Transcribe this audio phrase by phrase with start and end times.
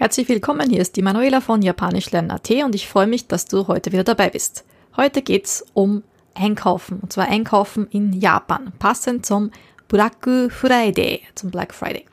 [0.00, 3.66] Herzlich willkommen, hier ist die Manuela von Japanisch lernen.at und ich freue mich, dass du
[3.68, 4.64] heute wieder dabei bist.
[4.96, 9.50] Heute geht's um Einkaufen, und zwar Einkaufen in Japan, passend zum
[9.88, 12.06] Black Friday, zum Black Friday.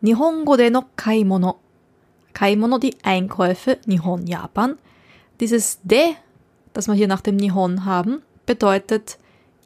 [0.00, 1.56] Nihongo de no kaimono.
[2.32, 4.78] Kaimono, die Einkäufe, Nihon, Japan.
[5.38, 6.14] Dieses de,
[6.72, 9.18] das wir hier nach dem Nihon haben, bedeutet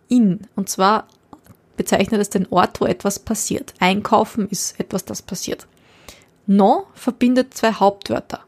[0.09, 1.07] in, und zwar
[1.77, 3.73] bezeichnet es den Ort, wo etwas passiert.
[3.79, 5.69] Einkaufen ist etwas, das passiert.
[6.47, 8.41] No verbindet zwei Hauptwörter.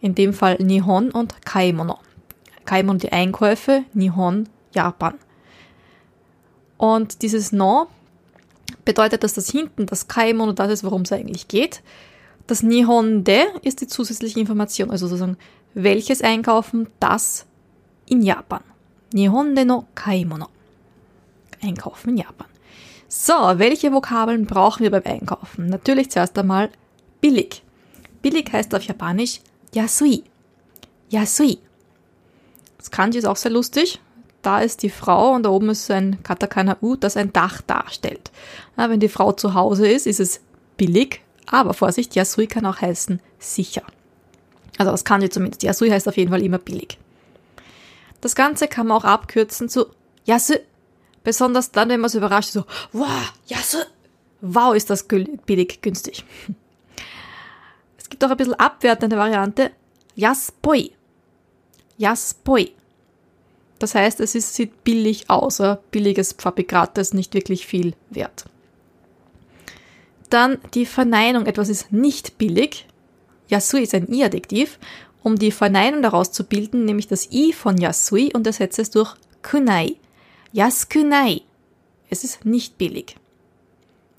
[0.00, 1.98] In dem Fall Nihon und Kaimono.
[2.64, 5.14] Kaimono die Einkäufe, Nihon Japan.
[6.76, 7.88] Und dieses No
[8.84, 11.82] bedeutet, dass das hinten das Kaimono das ist, worum es eigentlich geht.
[12.46, 15.36] Das Nihon de ist die zusätzliche Information, also sozusagen
[15.74, 17.46] welches Einkaufen, das
[18.06, 18.62] in Japan.
[19.12, 20.48] Nihon de no Kaimono.
[21.62, 22.46] Einkaufen in Japan.
[23.08, 25.66] So, welche Vokabeln brauchen wir beim Einkaufen?
[25.66, 26.70] Natürlich zuerst einmal
[27.20, 27.62] billig.
[28.22, 29.40] Billig heißt auf Japanisch
[29.72, 30.24] Yasui.
[31.10, 31.58] Yasui.
[32.78, 34.00] Das Kanji ist auch sehr lustig.
[34.42, 38.30] Da ist die Frau und da oben ist ein Katakana U, das ein Dach darstellt.
[38.76, 40.40] Ja, wenn die Frau zu Hause ist, ist es
[40.78, 43.82] billig, aber Vorsicht, Yasui kann auch heißen sicher.
[44.78, 45.62] Also das Kanji zumindest.
[45.62, 46.98] Yasui heißt auf jeden Fall immer billig.
[48.22, 49.86] Das Ganze kann man auch abkürzen zu
[50.24, 50.54] Yasu.
[51.22, 53.78] Besonders dann, wenn man es überrascht, so, wow, Yasu.
[54.40, 56.24] Wow, ist das billig, günstig
[58.10, 59.70] gibt auch ein bisschen abwertende Variante.
[60.14, 60.90] Jaspoi.
[61.96, 62.72] Jaspoi.
[63.78, 65.80] Das heißt, es ist, sieht billig aus, oder?
[65.90, 68.44] billiges Fabrikat, das nicht wirklich viel wert.
[70.28, 72.86] Dann die Verneinung, etwas ist nicht billig.
[73.48, 74.78] Yasui ist ein I-Adjektiv.
[75.22, 78.90] Um die Verneinung daraus zu bilden, nehme ich das I von Yasui und ersetze es
[78.90, 79.96] durch kunai.
[80.52, 81.42] Yaskunai.
[82.10, 83.16] Es ist nicht billig.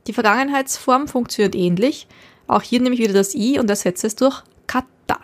[0.07, 2.07] Die Vergangenheitsform funktioniert ähnlich.
[2.47, 5.19] Auch hier nehme ich wieder das i und ersetze es durch katta.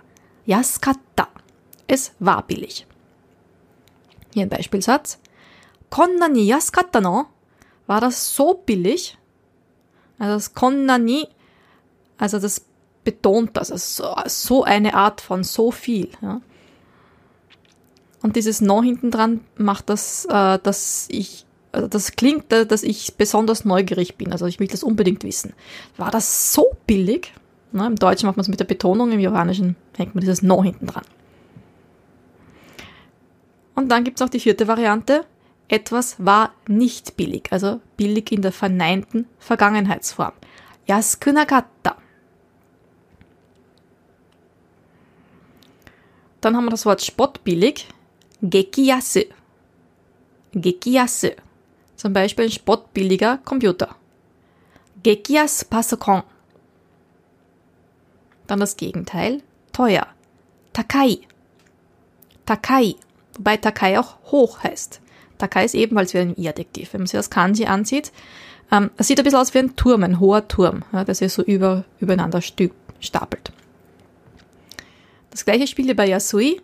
[0.46, 1.28] Yaskatta.
[1.88, 2.86] Es war billig.
[4.34, 5.20] Hier ein Beispielsatz.
[5.90, 7.28] Konna ni yaskatta no?
[7.88, 9.18] War das so billig?
[10.20, 11.28] Also das konna ni,
[12.18, 12.66] also das
[13.04, 16.10] betont das, also so eine Art von so viel.
[16.22, 16.42] Ja.
[18.22, 21.47] Und dieses No hinten dran macht das, äh, dass ich
[21.78, 24.32] also das klingt, dass ich besonders neugierig bin.
[24.32, 25.54] Also ich will das unbedingt wissen.
[25.96, 27.34] War das so billig?
[27.72, 30.64] Na, Im Deutschen macht man es mit der Betonung, im Japanischen hängt man dieses No
[30.64, 31.04] hinten dran.
[33.76, 35.26] Und dann gibt es noch die vierte Variante.
[35.68, 40.32] Etwas war nicht billig, also billig in der verneinten Vergangenheitsform.
[40.88, 41.98] Yaskunagatta.
[46.42, 47.88] Dann haben wir das Wort spottbillig.
[48.42, 49.26] Gekiyasu.
[50.54, 51.32] Gekiyasu.
[51.98, 53.96] Zum Beispiel ein spottbilliger Computer.
[55.04, 56.24] Gekias Pasokon.
[58.46, 59.42] Dann das Gegenteil.
[59.74, 60.08] Teuer.
[60.74, 61.20] Takai.
[62.46, 62.96] Takai.
[63.36, 65.02] Wobei Takai auch hoch heißt.
[65.38, 66.94] Takai ist ebenfalls wie ein I-Adjektiv.
[66.94, 68.12] Wenn man sich das Kanji ansieht,
[68.72, 71.34] ähm, es sieht ein bisschen aus wie ein Turm, ein hoher Turm, ja, der sich
[71.34, 73.52] so über, übereinander stapelt.
[75.32, 76.62] Das gleiche spielt bei Yasui.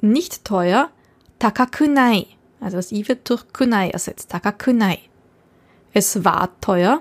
[0.00, 0.90] Nicht teuer.
[1.38, 2.26] Takakunai.
[2.60, 4.30] Also das I wird durch Kunai ersetzt.
[4.30, 4.98] Takakunai.
[5.92, 7.00] Es war teuer.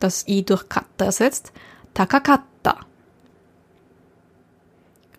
[0.00, 1.52] Das I durch Katta ersetzt.
[1.94, 2.80] Takakatta.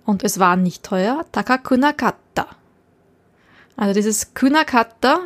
[0.05, 1.25] Und es war nicht teuer.
[1.31, 2.47] Takakunakatta.
[3.75, 5.21] Also dieses Kunakatta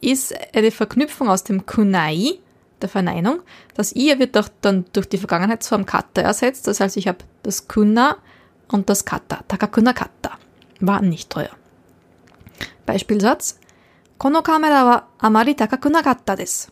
[0.00, 2.38] ist eine Verknüpfung aus dem Kunai,
[2.82, 3.40] der Verneinung.
[3.74, 6.66] Das I wird doch dann durch die Vergangenheitsform Katta ersetzt.
[6.66, 8.16] Das heißt, ich habe das Kuna
[8.68, 9.44] und das Katta.
[9.48, 10.32] Takakunakatta.
[10.80, 11.50] War nicht teuer.
[12.86, 13.58] Beispielsatz.
[14.23, 16.71] このカメラはあまり高くなかったです。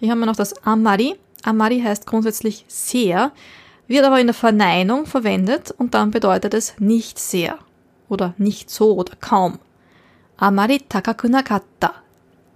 [0.00, 1.16] Hier haben wir noch das Amari.
[1.42, 3.32] Amari heißt grundsätzlich sehr,
[3.86, 7.58] wird aber in der Verneinung verwendet und dann bedeutet es nicht sehr
[8.08, 9.58] oder nicht so oder kaum.
[10.36, 11.94] Amari takaku nakatta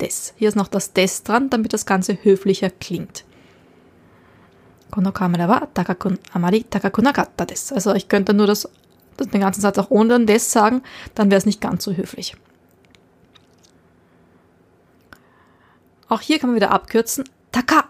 [0.00, 0.34] des.
[0.36, 3.24] Hier ist noch das des dran, damit das Ganze höflicher klingt.
[4.90, 7.72] Kono kamera wa takaku, amari takaku nakatta des.
[7.72, 8.68] Also ich könnte nur das,
[9.18, 10.82] den ganzen Satz auch ohne des sagen,
[11.14, 12.36] dann wäre es nicht ganz so höflich.
[16.13, 17.23] Auch hier kann man wieder abkürzen.
[17.51, 17.85] Taka.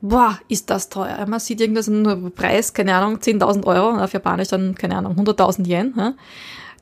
[0.00, 1.24] Boah, ist das teuer.
[1.28, 6.16] Man sieht irgendeinen Preis, keine Ahnung, 10.000 Euro, auf Japanisch dann, keine Ahnung, 100.000 Yen.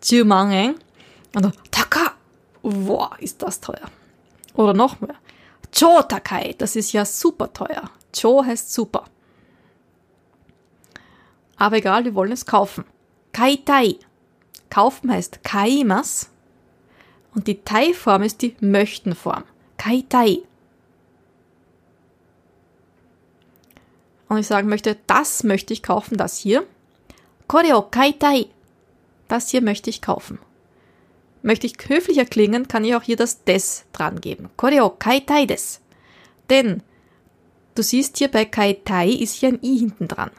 [0.02, 0.76] Chumangeng.
[1.34, 2.12] Und dann, Taka.
[2.62, 3.90] Boah, ist das teuer.
[4.54, 5.16] Oder noch mehr.
[5.70, 7.90] Cho Takai, das ist ja super teuer.
[8.18, 9.04] Cho heißt super.
[11.58, 12.86] Aber egal, wir wollen es kaufen.
[13.32, 13.96] Kaitai.
[14.70, 16.30] Kaufen heißt kaimas.
[17.34, 19.44] Und die Tai-Form ist die Möchtenform.
[24.28, 26.66] Und ich sagen möchte, das möchte ich kaufen, das hier.
[27.46, 28.46] Kore o kaitai.
[29.26, 30.38] Das hier möchte ich kaufen.
[31.42, 34.50] Möchte ich höflicher klingen, kann ich auch hier das des dran geben.
[34.56, 35.80] Kore o kaitai des.
[36.50, 36.82] Denn
[37.74, 40.30] du siehst hier bei kaitai ist hier ein i hinten dran.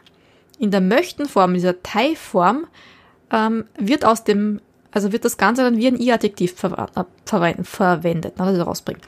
[0.60, 2.68] In der möchten Form, dieser Tai-Form,
[3.32, 6.90] ähm, wird aus dem, also wird das Ganze dann wie ein i-Adjektiv ver
[7.26, 9.02] ver verwendet, also rausbringen.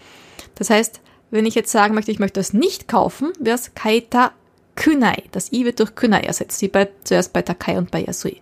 [0.56, 1.02] Das heißt,
[1.32, 4.32] wenn ich jetzt sagen möchte, ich möchte das nicht kaufen, wäre es kaita
[4.76, 5.24] kunai.
[5.32, 8.42] Das i wird durch kunai ersetzt, wie bei, zuerst bei takai und bei yasui.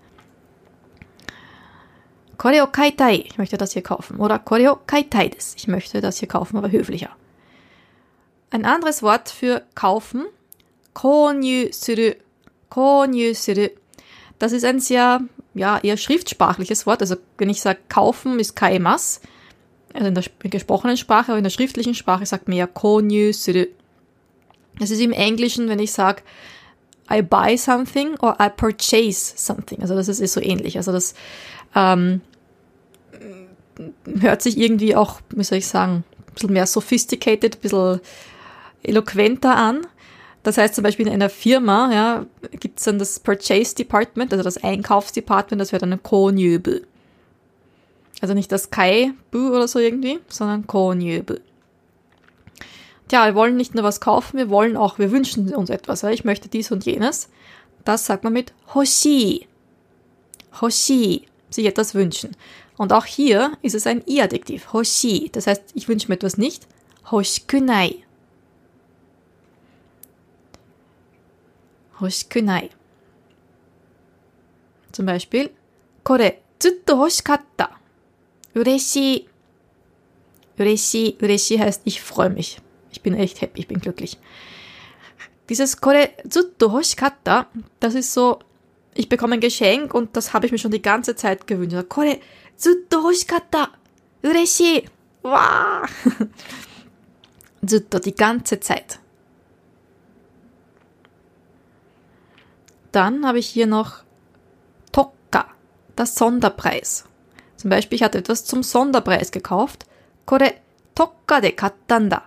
[2.38, 4.18] Koreo kaitai, ich möchte das hier kaufen.
[4.18, 7.10] Oder koreo kaitai des, ich möchte das hier kaufen, aber höflicher.
[8.50, 10.26] Ein anderes Wort für kaufen,
[10.94, 12.14] konyu suru.
[12.70, 13.68] Konyu suru.
[14.40, 15.22] Das ist ein sehr,
[15.60, 17.02] ja, eher schriftsprachliches Wort.
[17.02, 19.22] Also, wenn ich sage kaufen, ist kaimas
[19.94, 23.28] also in der gesprochenen Sprache, aber in der schriftlichen Sprache sagt man ja konyu.
[23.28, 26.22] Das ist im Englischen, wenn ich sage
[27.12, 29.82] I buy something or I purchase something.
[29.82, 30.78] Also das ist, ist so ähnlich.
[30.78, 31.16] Also das
[31.76, 32.22] ähm,
[34.20, 38.00] hört sich irgendwie auch, wie soll ich sagen, ein bisschen mehr sophisticated, ein bisschen
[38.84, 39.88] eloquenter an.
[40.44, 44.44] Das heißt zum Beispiel in einer Firma ja, gibt es dann das Purchase Department, also
[44.44, 46.88] das Einkaufsdepartment, das wäre dann ein Konjöbel.
[48.22, 51.36] Also nicht das Kai-Bu oder so irgendwie, sondern Konjöbu.
[53.08, 56.04] Tja, wir wollen nicht nur was kaufen, wir wollen auch, wir wünschen uns etwas.
[56.04, 56.10] Ja?
[56.12, 57.30] Ich möchte dies und jenes.
[57.86, 59.48] Das sagt man mit Hoshi.
[60.62, 62.36] Hoshi, sich etwas wünschen.
[62.78, 65.30] Und auch hier ist es ein I-Adjektiv, Hoshi.
[65.32, 66.68] Das heißt, ich wünsche mir etwas nicht.
[72.01, 72.71] Hoshikunai.
[72.71, 72.71] Hoshikunai.
[74.93, 75.51] Zum Beispiel,
[76.05, 77.79] これずっと欲しかった。
[78.55, 79.27] Ureshi.
[80.57, 82.61] Ureshi, Ureshi heißt ich freue mich.
[82.93, 84.19] Ich bin echt happy, ich bin glücklich.
[85.49, 87.49] Dieses Kore zutto hoshikatta,
[87.81, 88.39] das ist so,
[88.95, 91.89] ich bekomme ein Geschenk und das habe ich mir schon die ganze Zeit gewünscht.
[91.89, 92.21] Kore
[92.57, 93.71] zutto hoshikatta.
[94.23, 94.85] Ureshi.
[95.23, 95.89] Wow.
[97.67, 99.01] zutto, die ganze Zeit.
[102.92, 104.04] Dann habe ich hier noch
[104.92, 105.46] Tokka,
[105.96, 107.06] das Sonderpreis.
[107.56, 109.86] Zum Beispiel, ich hatte etwas zum Sonderpreis gekauft.
[110.26, 110.54] Kore
[110.96, 112.24] tokka de kattanda.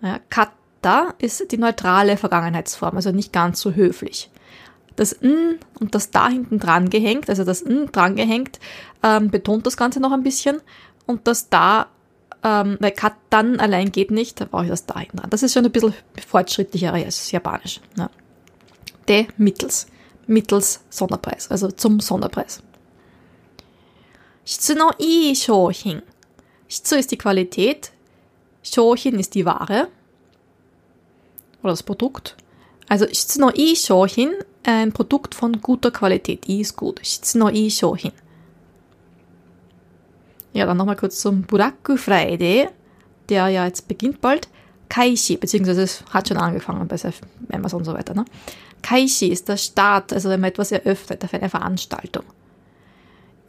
[0.00, 4.30] Ja, katta ist die neutrale Vergangenheitsform, also nicht ganz so höflich.
[4.96, 8.58] Das n und das da hinten dran gehängt, also das n dran gehängt,
[9.02, 10.60] ähm, betont das Ganze noch ein bisschen.
[11.06, 11.86] Und das da,
[12.42, 15.30] ähm, weil kattan allein geht nicht, da brauche ich das da hinten dran.
[15.30, 15.94] Das ist schon ein bisschen
[16.26, 17.80] fortschrittlicher als Japanisch.
[17.96, 18.10] Ja
[19.08, 19.86] de mittels.
[20.26, 22.62] Mittels Sonderpreis, also zum Sonderpreis.
[24.44, 26.02] Shitsu no ii Shouhin.
[26.68, 27.92] Shitsu ist die Qualität,
[28.62, 29.88] Shouhin ist die Ware
[31.62, 32.36] oder das Produkt.
[32.88, 34.32] Also Shitsu no ii Shouhin,
[34.64, 36.48] äh, ein Produkt von guter Qualität.
[36.48, 37.00] I ist gut.
[37.02, 38.12] Shitsu no ii Shouhin.
[40.52, 42.68] Ja, dann nochmal kurz zum Buraku Friday,
[43.28, 44.48] der ja jetzt beginnt bald.
[44.88, 46.96] Kaishi, beziehungsweise es hat schon angefangen bei
[47.52, 48.14] Amazon und so weiter.
[48.14, 48.24] Ne?
[48.82, 52.24] Kaishi ist der Start, also wenn man etwas eröffnet für eine Veranstaltung.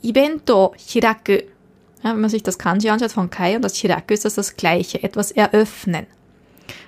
[0.01, 1.39] Ibento hiraku.
[2.03, 4.55] Ja, wenn man sich das Kanji anschaut von Kai und das Hiraku ist das das
[4.55, 6.07] gleiche, etwas eröffnen.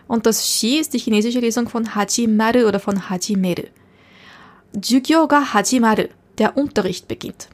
[0.08, 3.64] Und das Shi ist die chinesische Lesung von Hajimaru oder von Hajimeru.
[4.82, 6.06] Jugyo ga Hajimaru,
[6.38, 7.50] der Unterricht beginnt.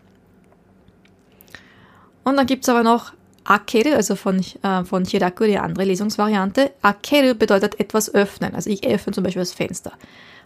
[2.23, 3.13] Und dann gibt's aber noch
[3.43, 6.71] Akeru, also von, äh, von Hiraku, die andere Lesungsvariante.
[6.81, 8.53] Akeru bedeutet etwas öffnen.
[8.53, 9.93] Also ich öffne zum Beispiel das Fenster.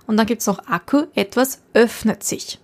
[0.07, 2.59] Und dann gibt's noch Aku, etwas öffnet sich.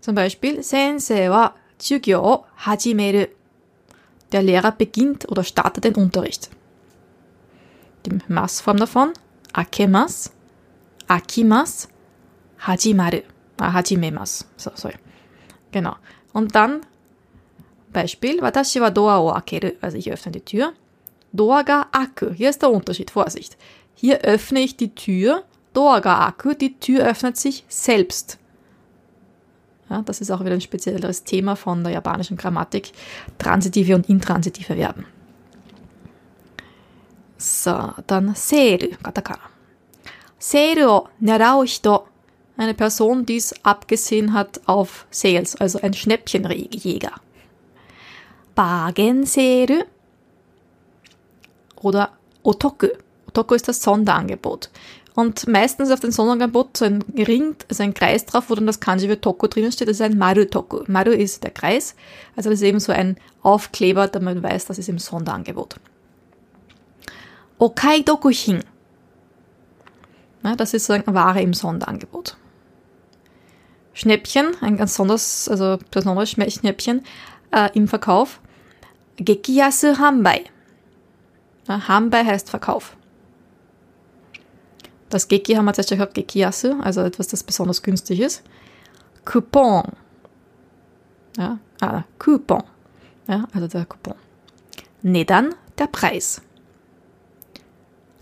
[0.00, 3.26] Zum Beispiel, Sensei wa Jugyo hajimeru.
[4.32, 6.50] Der Lehrer beginnt oder startet den Unterricht.
[8.04, 9.12] Die Massform davon,
[9.52, 10.32] akemas,
[11.06, 11.88] akimas,
[12.58, 13.22] hajimaru.
[13.58, 14.46] Ah, hajimemas.
[14.56, 14.94] So, sorry.
[15.72, 15.96] Genau.
[16.32, 16.80] Und dann,
[17.92, 19.72] Beispiel, watashi wa doa o akeru.
[19.80, 20.72] Also ich öffne die Tür.
[21.32, 22.30] Doa ga aku.
[22.30, 23.10] Hier ist der Unterschied.
[23.10, 23.56] Vorsicht.
[23.94, 25.44] Hier öffne ich die Tür.
[25.72, 26.54] Doa ga aku.
[26.54, 28.38] Die Tür öffnet sich selbst.
[29.90, 32.92] Ja, das ist auch wieder ein spezielleres Thema von der japanischen Grammatik.
[33.38, 35.06] Transitive und intransitive Verben.
[37.38, 39.48] So, dann seru, Katakana.
[40.38, 42.06] Seru o nerau hito.
[42.56, 47.12] Eine Person, die es abgesehen hat auf Sales, also ein Schnäppchenjäger.
[48.56, 49.84] Bagen seru
[51.82, 52.10] oder
[52.42, 52.88] Otoku.
[53.28, 54.70] Otoku ist das Sonderangebot.
[55.14, 58.78] Und meistens auf dem Sonderangebot so ein Ring, also ein Kreis drauf, wo dann das
[58.78, 60.84] Kanji für Toko drinnen steht, das ist ein Maru-Toku.
[60.86, 61.96] Maru ist der Kreis,
[62.36, 65.74] also das ist eben so ein Aufkleber, damit man weiß, das ist im Sonderangebot.
[67.58, 68.62] Okaidokuhin.
[70.44, 72.36] Ja, das ist sozusagen Ware im Sonderangebot.
[73.92, 77.04] Schnäppchen, ein ganz besonders, also besonderes Schnäppchen
[77.50, 78.40] äh, im Verkauf.
[79.16, 80.44] Gekiyasu Hanbai.
[81.68, 82.96] Ja, Hanbai heißt Verkauf.
[85.10, 88.42] Das Geki haben wir zuerst gehabt, Gekiyasu, also etwas, das besonders günstig ist.
[89.24, 89.84] Coupon.
[91.36, 92.62] Ja, ah, Coupon.
[93.26, 94.14] Ja, also der Coupon.
[95.02, 96.42] Nedan, der Preis.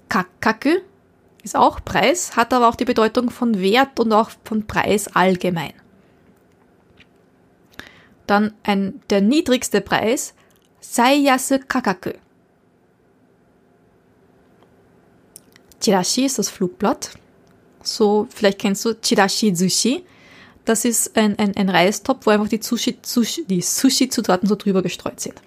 [0.08, 0.78] Kakaku
[1.42, 5.72] ist auch Preis, hat aber auch die Bedeutung von Wert und auch von Preis allgemein.
[8.26, 10.34] Dann ein, der niedrigste Preis,
[10.80, 12.10] Saiyasu Kakaku.
[15.86, 17.10] Chirashi ist das Flugblatt.
[17.80, 20.04] So, vielleicht kennst du Chirashi Sushi.
[20.64, 24.82] Das ist ein, ein, ein Reistopf, wo einfach die Sushi, Sushi, die Sushi-Zutaten so drüber
[24.82, 25.40] gestreut sind.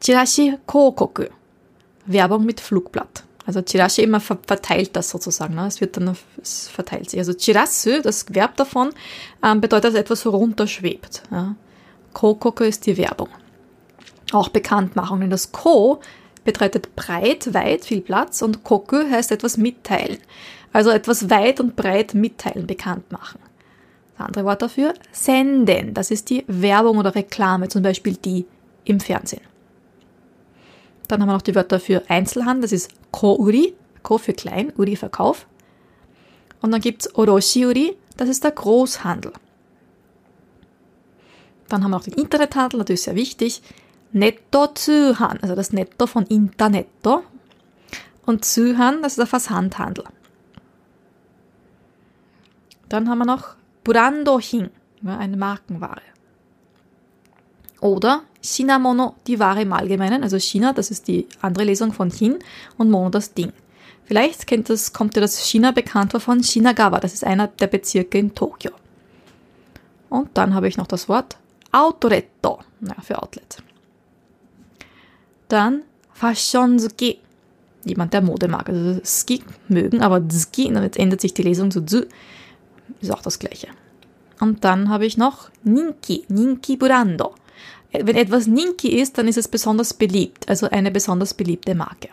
[0.00, 1.24] Chirashi Kokoku.
[2.06, 3.24] Werbung mit Flugblatt.
[3.44, 5.54] Also Chirashi immer verteilt das sozusagen.
[5.54, 5.66] Ne?
[5.66, 7.20] Es wird dann es verteilt sich.
[7.20, 8.90] Also Chirasu, das Verb davon,
[9.44, 11.22] ähm, bedeutet, dass etwas runterschwebt.
[11.30, 11.54] Ja?
[12.14, 13.28] Kokoku ist die Werbung.
[14.32, 15.20] Auch Bekanntmachung.
[15.20, 16.00] Denn das Ko
[16.52, 20.16] bedeutet breit, weit, viel Platz und Koku heißt etwas mitteilen.
[20.72, 23.38] Also etwas weit und breit mitteilen, bekannt machen.
[24.16, 25.92] Das andere Wort dafür, senden.
[25.92, 28.46] Das ist die Werbung oder Reklame, zum Beispiel die
[28.86, 29.42] im Fernsehen.
[31.06, 34.96] Dann haben wir noch die Wörter für Einzelhandel, das ist Ko-Uri, Ko für klein, Uri
[34.96, 35.46] Verkauf.
[36.62, 39.32] Und dann gibt es Oroshi-Uri, das ist der Großhandel.
[41.68, 43.60] Dann haben wir noch den Internethandel, natürlich sehr wichtig.
[44.12, 47.22] Netto Zuhan, also das Netto von Internetto.
[48.24, 50.04] Und Zuhan, das ist der Versandhandel.
[52.88, 54.70] Dann haben wir noch Burandohin,
[55.04, 56.02] eine Markenware.
[57.80, 62.38] Oder Shinamono, die Ware im Allgemeinen, also China, das ist die andere Lesung von Hin
[62.76, 63.52] und Mono das Ding.
[64.04, 67.66] Vielleicht kennt das, kommt dir das China bekannt vor von Shinagawa, das ist einer der
[67.66, 68.72] Bezirke in Tokio.
[70.08, 71.36] Und dann habe ich noch das Wort
[71.70, 73.62] Autoretto, ja, für Outlet.
[75.48, 77.18] Dann Fashionzuki,
[77.84, 81.84] jemand der Mode mag, also Ski mögen, aber Ski, jetzt ändert sich die Lesung zu
[81.84, 82.06] Zu,
[83.00, 83.68] ist auch das gleiche.
[84.40, 87.34] Und dann habe ich noch Ninki, Ninki Burando.
[87.92, 92.08] Wenn etwas Ninki ist, dann ist es besonders beliebt, also eine besonders beliebte Marke.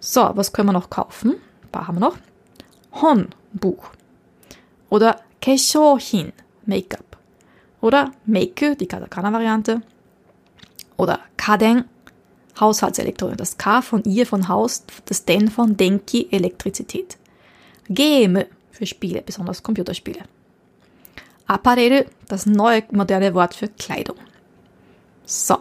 [0.00, 1.36] So, was können wir noch kaufen?
[1.62, 2.18] Ein paar haben wir noch.
[3.00, 3.90] Hon, Buch.
[4.90, 6.32] Oder Keshohin,
[6.66, 7.16] Make-up.
[7.80, 9.82] Oder Make, die Katakana-Variante.
[10.96, 11.84] Oder Kaden,
[12.58, 13.38] Haushaltselektronik.
[13.38, 17.18] Das K von ihr von Haus, das Den von Denki, Elektrizität.
[17.88, 20.20] Game für Spiele, besonders Computerspiele.
[21.46, 24.16] Apparel, das neue moderne Wort für Kleidung.
[25.24, 25.58] So.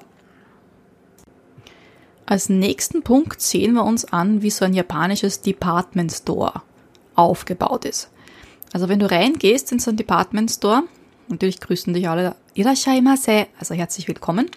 [2.25, 6.61] Als nächsten Punkt sehen wir uns an, wie so ein japanisches Department Store
[7.15, 8.09] aufgebaut ist.
[8.71, 10.83] Also wenn du reingehst in so ein Department Store,
[11.27, 14.49] natürlich grüßen dich alle Irashaimase, also herzlich willkommen.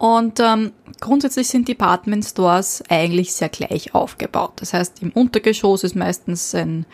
[0.00, 4.52] Und ähm, grundsätzlich sind Department Stores eigentlich sehr gleich aufgebaut.
[4.56, 6.86] Das heißt, im Untergeschoss ist meistens ein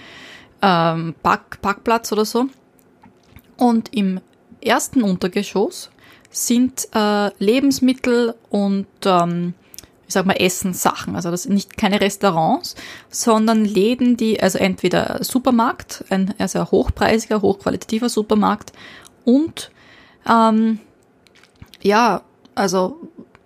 [0.61, 2.47] ähm, Park, Parkplatz oder so.
[3.59, 4.21] Und im
[4.61, 5.93] ersten Untergeschoss
[6.31, 9.55] sind äh, Lebensmittel und ähm,
[10.09, 11.15] ich sag mal Essenssachen.
[11.15, 12.75] Also das sind nicht keine Restaurants,
[13.09, 18.73] sondern Läden, die also entweder Supermarkt, ein sehr hochpreisiger, hochqualitativer Supermarkt
[19.25, 19.71] und
[20.29, 20.81] ähm,
[21.83, 22.23] ja
[22.57, 22.99] also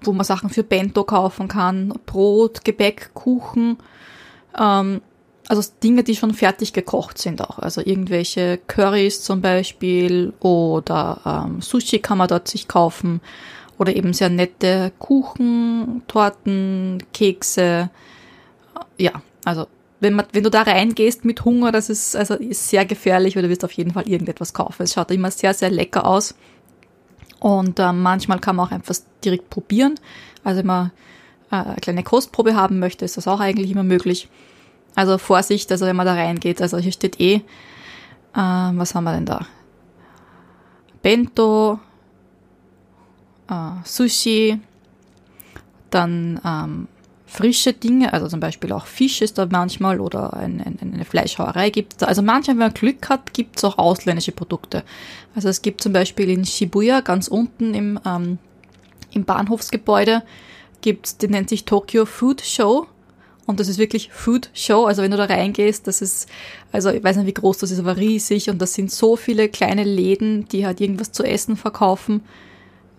[0.02, 3.76] wo man Sachen für Bento kaufen kann, Brot, Gebäck, Kuchen,
[4.58, 5.02] ähm,
[5.48, 7.58] also Dinge, die schon fertig gekocht sind auch.
[7.58, 13.20] Also irgendwelche Currys zum Beispiel oder ähm, Sushi kann man dort sich kaufen
[13.76, 17.90] oder eben sehr nette Kuchen, Torten, Kekse.
[18.96, 19.66] Ja, also
[19.98, 23.42] wenn, man, wenn du da reingehst mit Hunger, das ist also ist sehr gefährlich, weil
[23.42, 24.84] du wirst auf jeden Fall irgendetwas kaufen.
[24.84, 26.34] Es schaut immer sehr, sehr lecker aus.
[27.40, 28.94] Und äh, manchmal kann man auch einfach
[29.24, 29.98] direkt probieren.
[30.44, 30.90] Also wenn man
[31.50, 34.28] äh, eine kleine Kostprobe haben möchte, ist das auch eigentlich immer möglich.
[34.94, 36.60] Also Vorsicht, also wenn man da reingeht.
[36.60, 37.42] Also hier steht eh, äh,
[38.34, 39.46] was haben wir denn da?
[41.02, 41.80] Bento,
[43.48, 44.60] äh, Sushi,
[45.88, 46.88] dann ähm,
[47.30, 51.70] frische Dinge, also zum Beispiel auch Fisch ist da manchmal oder ein, ein, eine Fleischhauerei
[51.70, 52.02] gibt es.
[52.02, 54.82] Also manchmal, wenn man Glück hat, gibt es auch ausländische Produkte.
[55.36, 58.38] Also es gibt zum Beispiel in Shibuya ganz unten im, ähm,
[59.12, 60.24] im Bahnhofsgebäude
[60.80, 62.88] gibt's, die nennt sich Tokyo Food Show.
[63.46, 64.86] Und das ist wirklich Food Show.
[64.86, 66.28] Also wenn du da reingehst, das ist,
[66.72, 68.50] also ich weiß nicht, wie groß das ist, aber riesig.
[68.50, 72.22] Und das sind so viele kleine Läden, die halt irgendwas zu essen verkaufen.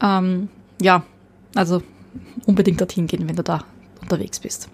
[0.02, 0.48] Ähm,
[0.82, 1.04] ja,
[1.54, 1.84] also
[2.46, 3.66] unbedingt dorthin gehen, wenn du da
[4.12, 4.70] unterwegs bist.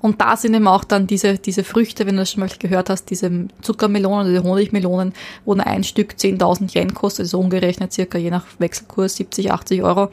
[0.00, 2.88] Und da sind eben auch dann diese, diese Früchte, wenn du das schon mal gehört
[2.88, 5.12] hast, diese Zuckermelonen, diese Honigmelonen,
[5.44, 9.82] wo nur ein Stück 10.000 Yen kostet, also umgerechnet circa je nach Wechselkurs 70, 80
[9.82, 10.10] Euro.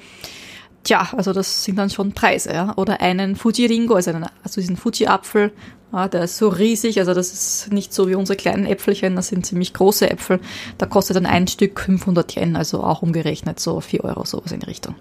[0.83, 2.73] Tja, also das sind dann schon Preise, ja.
[2.77, 4.11] Oder einen Fuji Ringo, also,
[4.43, 5.51] also diesen Fuji-Apfel,
[5.93, 9.29] ja, der ist so riesig, also das ist nicht so wie unsere kleinen Äpfelchen, das
[9.29, 10.39] sind ziemlich große Äpfel.
[10.77, 14.59] Da kostet dann ein Stück 500 Yen, also auch umgerechnet so 4 Euro, sowas in
[14.59, 14.95] die Richtung.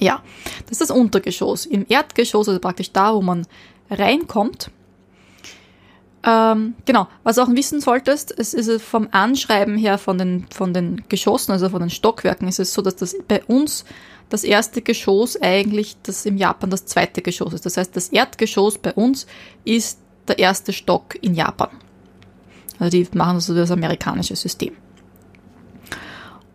[0.00, 0.22] Ja,
[0.64, 1.66] das ist das Untergeschoss.
[1.66, 3.46] Im Erdgeschoss, also praktisch da, wo man
[3.90, 4.70] reinkommt.
[6.24, 11.04] Ähm, genau, was auch wissen solltest, es ist vom Anschreiben her von den, von den
[11.08, 13.84] Geschossen, also von den Stockwerken, ist es so, dass das bei uns
[14.28, 17.66] das erste Geschoss eigentlich das im Japan das zweite Geschoss ist.
[17.66, 19.26] Das heißt, das Erdgeschoss bei uns
[19.64, 21.70] ist der erste Stock in Japan.
[22.78, 24.74] Also die machen also das amerikanische System.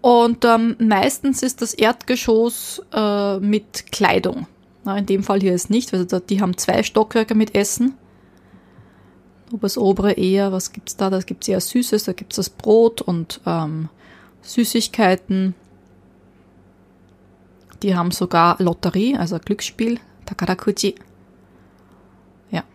[0.03, 4.47] Und ähm, meistens ist das Erdgeschoss äh, mit Kleidung.
[4.83, 7.93] Na, in dem Fall hier ist nicht, also die haben zwei Stockwerke mit Essen.
[9.47, 11.09] Aber das obere eher, was gibt's da?
[11.09, 13.87] Da gibt's eher Süßes, da gibt's das Brot und ähm,
[14.41, 15.55] Süßigkeiten.
[17.81, 20.95] Die haben sogar Lotterie, also Glücksspiel, Takarakuji.
[22.51, 22.65] Ja.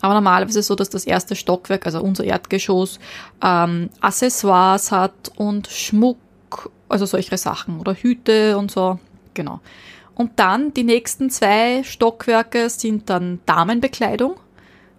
[0.00, 2.98] Aber normalerweise ist es so, dass das erste Stockwerk, also unser Erdgeschoss,
[3.40, 6.18] ähm, Accessoires hat und Schmuck,
[6.88, 8.98] also solche Sachen oder Hüte und so.
[9.34, 9.60] Genau.
[10.14, 14.36] Und dann die nächsten zwei Stockwerke sind dann Damenbekleidung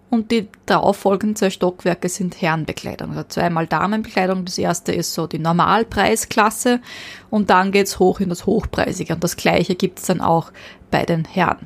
[0.10, 3.10] und die darauffolgenden zwei Stockwerke sind Herrenbekleidung.
[3.10, 4.46] Also zweimal Damenbekleidung.
[4.46, 6.82] Das erste ist so die Normalpreisklasse
[7.30, 9.16] und dann geht's hoch in das Hochpreisige.
[9.16, 10.52] Und das gleiche gibt's dann auch
[10.92, 11.66] bei den Herren.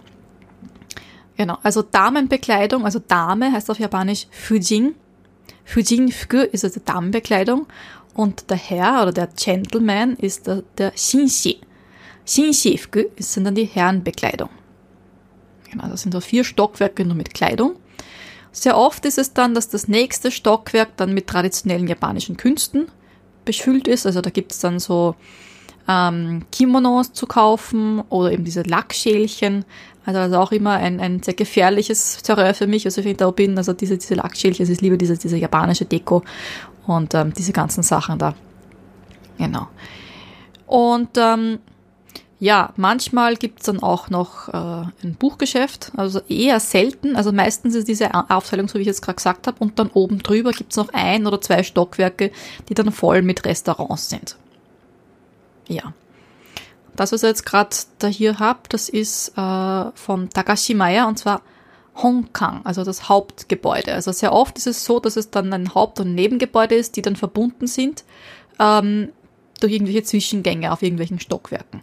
[1.38, 4.96] Genau, also Damenbekleidung, also Dame heißt auf Japanisch Fujin.
[5.66, 7.68] Fujin Fuku ist also Damenbekleidung
[8.14, 11.60] und der Herr oder der Gentleman ist der, der Shinshi.
[12.26, 14.50] Shinshi Fuku sind dann die Herrenbekleidung.
[15.72, 17.76] Genau, das sind so vier Stockwerke nur mit Kleidung.
[18.52, 22.88] Sehr oft ist es dann, dass das nächste Stockwerk dann mit traditionellen japanischen Künsten
[23.46, 24.06] befüllt ist.
[24.06, 25.16] Also da gibt es dann so
[25.88, 29.64] ähm, Kimonos zu kaufen oder eben diese Lackschälchen.
[30.06, 32.86] Also ist auch immer ein, ein sehr gefährliches Terrain für mich.
[32.86, 35.86] Also wenn ich da bin, also diese, diese Lackschälchen, es ist lieber diese, diese japanische
[35.86, 36.24] Deko
[36.88, 38.34] und ähm, diese ganzen Sachen da.
[39.38, 39.68] Genau.
[40.68, 41.60] Und ähm,
[42.40, 47.16] ja, manchmal gibt's dann auch noch äh, ein Buchgeschäft, also eher selten.
[47.16, 50.24] Also meistens ist diese Aufteilung, so wie ich jetzt gerade gesagt habe, und dann oben
[50.24, 52.32] drüber gibt's noch ein oder zwei Stockwerke,
[52.68, 54.38] die dann voll mit Restaurants sind.
[55.68, 55.94] Ja.
[56.96, 61.42] Das, was ich jetzt gerade da hier habe, das ist äh, von Takashimaya und zwar
[61.96, 63.94] Hongkang, also das Hauptgebäude.
[63.94, 67.02] Also sehr oft ist es so, dass es dann ein Haupt- und Nebengebäude ist, die
[67.02, 68.04] dann verbunden sind
[68.60, 69.10] ähm,
[69.60, 71.82] durch irgendwelche Zwischengänge auf irgendwelchen Stockwerken.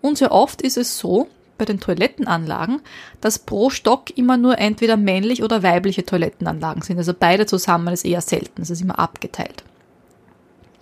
[0.00, 2.80] Und sehr oft ist es so, bei den Toilettenanlagen,
[3.20, 6.98] dass pro Stock immer nur entweder männlich oder weibliche Toilettenanlagen sind.
[6.98, 8.62] Also beide zusammen ist eher selten.
[8.62, 9.62] Es ist immer abgeteilt.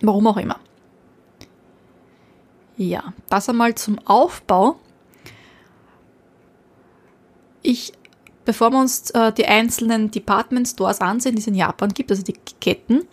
[0.01, 0.59] Warum auch immer.
[2.79, 4.77] Ja, das einmal zum Aufbau.
[7.61, 7.93] Ich,
[8.45, 12.23] bevor wir uns äh, die einzelnen Department Stores ansehen, die es in Japan gibt, also
[12.23, 13.07] die Ketten,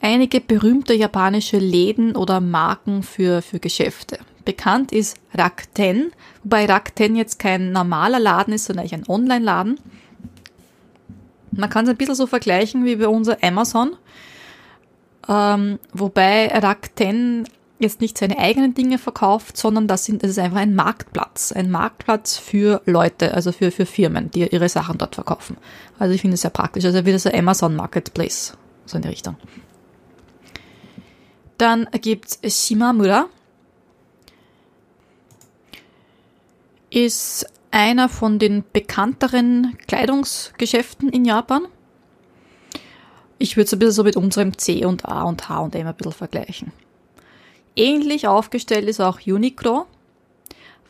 [0.00, 4.18] einige berühmte japanische Läden oder Marken für, für Geschäfte.
[4.44, 9.80] Bekannt ist Rakten, wobei Rakten jetzt kein normaler Laden ist, sondern ein Online-Laden.
[11.52, 13.96] Man kann es ein bisschen so vergleichen wie bei unser Amazon,
[15.28, 17.48] ähm, wobei Rakten
[17.78, 21.52] jetzt nicht seine eigenen Dinge verkauft, sondern das, sind, das ist einfach ein Marktplatz.
[21.52, 25.56] Ein Marktplatz für Leute, also für, für Firmen, die ihre Sachen dort verkaufen.
[25.98, 26.84] Also ich finde es sehr praktisch.
[26.84, 28.56] Also wie das Amazon Marketplace,
[28.86, 29.36] so in die Richtung.
[31.58, 33.26] Dann gibt es Shimamura.
[36.94, 41.66] ist einer von den bekannteren Kleidungsgeschäften in Japan.
[43.38, 45.88] Ich würde es ein bisschen so mit unserem C und A und H und M
[45.88, 46.72] ein bisschen vergleichen.
[47.76, 49.86] Ähnlich aufgestellt ist auch Uniqlo,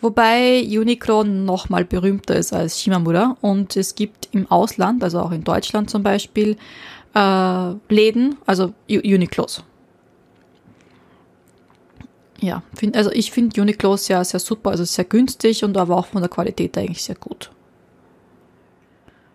[0.01, 5.45] wobei Uniqlo nochmal berühmter ist als Shimamura und es gibt im Ausland, also auch in
[5.45, 6.57] Deutschland zum Beispiel,
[7.15, 9.65] äh, Läden, also Uniqlos
[12.45, 16.07] ja, find, also ich finde Uniqlo sehr, sehr super, also sehr günstig und aber auch
[16.07, 17.51] von der Qualität eigentlich sehr gut.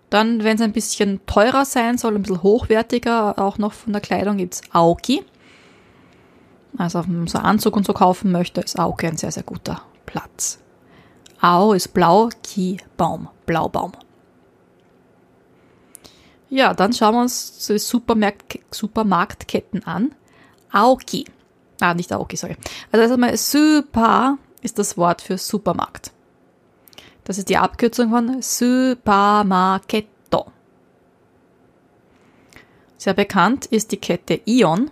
[0.10, 4.02] Dann, wenn es ein bisschen teurer sein soll, ein bisschen hochwertiger, auch noch von der
[4.02, 5.24] Kleidung, gibt's Aoki.
[6.78, 10.60] Also, so Anzug und so kaufen möchte, ist Aoki ein sehr, sehr guter Platz.
[11.42, 13.94] Ao ist blau, Ki Baum, Blaubaum.
[16.50, 20.16] Ja, dann schauen wir uns die Supermarkt Supermarktketten an.
[20.72, 21.26] Aoki.
[21.80, 22.58] Ah, nicht Aoki, sorry.
[22.92, 26.12] Also erstmal Super ist das Wort für Supermarkt.
[27.24, 30.52] Das ist die Abkürzung von Supermarketto.
[32.98, 34.90] Sehr bekannt ist die Kette Ion,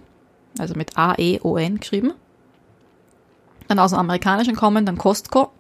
[0.59, 2.13] also mit A-E-O-N geschrieben.
[3.67, 5.51] Dann aus dem Amerikanischen kommen dann Costco.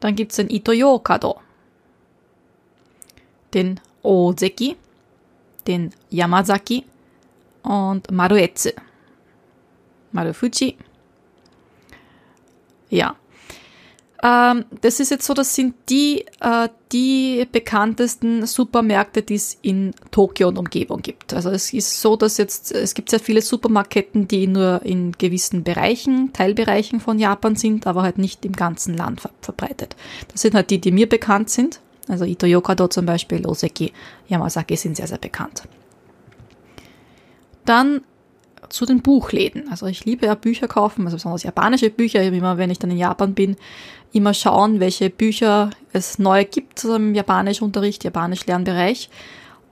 [0.00, 1.40] Dann gibt es den Itoyokado,
[3.52, 4.76] den Ozeki,
[5.66, 6.84] den Yamazaki
[7.62, 8.70] und Maruetsu.
[10.12, 10.76] Marufuji.
[12.88, 13.14] Ja,
[14.22, 19.94] ähm, das ist jetzt so, das sind die, äh, die bekanntesten Supermärkte, die es in
[20.10, 21.32] Tokio und Umgebung gibt.
[21.32, 25.64] Also es ist so, dass jetzt, es gibt sehr viele Supermarketten, die nur in gewissen
[25.64, 29.96] Bereichen, Teilbereichen von Japan sind, aber halt nicht im ganzen Land ver verbreitet.
[30.30, 31.80] Das sind halt die, die mir bekannt sind.
[32.06, 33.92] Also Ito-Yokado zum Beispiel, Oseki,
[34.28, 35.62] Yamazaki sind sehr, sehr bekannt.
[37.64, 38.02] Dann
[38.70, 39.68] zu den Buchläden.
[39.70, 42.22] Also ich liebe ja Bücher kaufen, also besonders japanische Bücher.
[42.22, 43.56] Immer, wenn ich dann in Japan bin,
[44.12, 49.10] immer schauen, welche Bücher es neu gibt im Japanischunterricht, Japanisch-Lernbereich.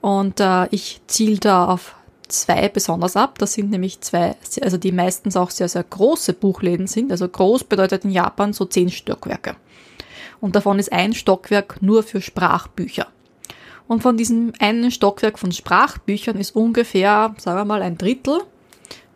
[0.01, 1.95] Und äh, ich ziele da auf
[2.27, 3.37] zwei besonders ab.
[3.39, 7.11] Das sind nämlich zwei, also die meistens auch sehr, sehr große Buchläden sind.
[7.11, 9.55] Also groß bedeutet in Japan so zehn Stockwerke.
[10.39, 13.07] Und davon ist ein Stockwerk nur für Sprachbücher.
[13.87, 18.41] Und von diesem einen Stockwerk von Sprachbüchern ist ungefähr, sagen wir mal, ein Drittel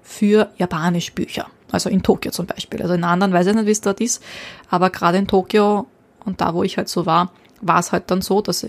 [0.04, 1.48] für Japanischbücher.
[1.72, 2.82] Also in Tokio zum Beispiel.
[2.82, 4.24] Also in anderen weiß ich nicht, wie es dort ist.
[4.70, 5.88] Aber gerade in Tokio
[6.24, 8.66] und da, wo ich halt so war, war es halt dann so, dass,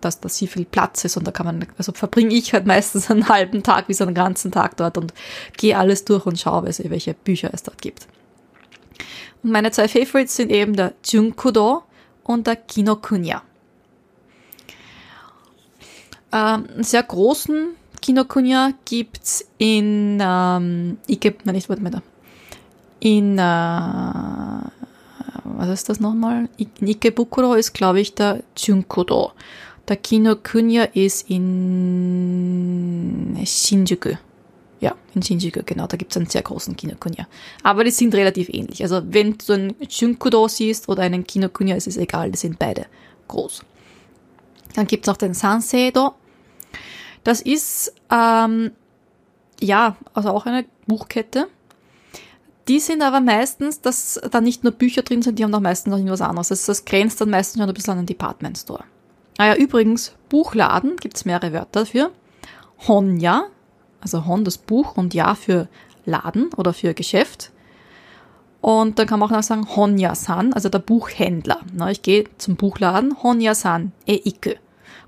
[0.00, 3.28] dass da viel Platz ist und da kann man, also verbringe ich halt meistens einen
[3.28, 5.14] halben Tag wie so einen ganzen Tag dort und
[5.56, 8.08] gehe alles durch und schaue, welche Bücher es dort gibt.
[9.42, 11.84] Und meine zwei Favorites sind eben der Junkudo
[12.24, 13.42] und der Kinokuniya.
[16.32, 17.68] Ähm, einen sehr großen
[18.00, 22.02] Kinokuniya gibt's in ähm, Ike, nein, nicht, mal da
[23.00, 24.62] in, äh,
[25.44, 26.48] was ist das nochmal?
[26.56, 29.32] In Ikebukuro ist, glaube ich, der Junkudo.
[29.86, 34.16] Der Kinokuniya ist in Shinjuku.
[34.80, 35.86] Ja, in Shinjuku, genau.
[35.86, 37.26] Da gibt es einen sehr großen Kinokuniya.
[37.62, 38.82] Aber die sind relativ ähnlich.
[38.82, 42.30] Also wenn du einen Junkudo siehst oder einen Kinokuniya, ist es egal.
[42.30, 42.86] Die sind beide
[43.28, 43.64] groß.
[44.74, 46.14] Dann gibt es noch den Sanseido.
[47.24, 48.72] Das ist, ähm,
[49.60, 51.48] ja, also auch eine Buchkette.
[52.68, 55.90] Die sind aber meistens, dass da nicht nur Bücher drin sind, die haben doch meistens
[55.90, 56.48] noch irgendwas anderes.
[56.48, 58.84] Das, das grenzt dann meistens schon ein bisschen an einen Department Store.
[59.38, 62.10] Ah ja, übrigens, Buchladen gibt's mehrere Wörter dafür.
[62.86, 63.44] Honja,
[64.00, 65.68] also Hon das Buch und Ja für
[66.04, 67.52] Laden oder für Geschäft.
[68.60, 71.60] Und dann kann man auch noch sagen Honja-san, also der Buchhändler.
[71.72, 74.58] Na, ich gehe zum Buchladen, Honja-san e Ike.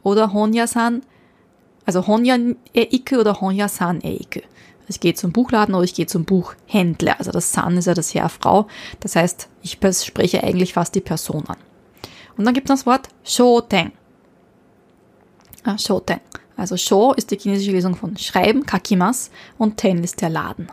[0.03, 1.03] Oder Honja-san,
[1.87, 2.37] also Honja
[2.73, 4.43] e Ike oder Honja-san e Ike
[4.91, 7.19] ich gehe zum Buchladen oder ich gehe zum Buchhändler.
[7.19, 8.67] Also das San ist ja das Herr, Frau.
[9.01, 11.57] Das heißt, ich spreche eigentlich fast die Person an.
[12.37, 13.93] Und dann gibt es das Wort Shoten.
[15.65, 16.21] Ah, Shoten.
[16.57, 20.71] Also Sho ist die chinesische Lesung von Schreiben, Kakimas, und Ten ist der Laden.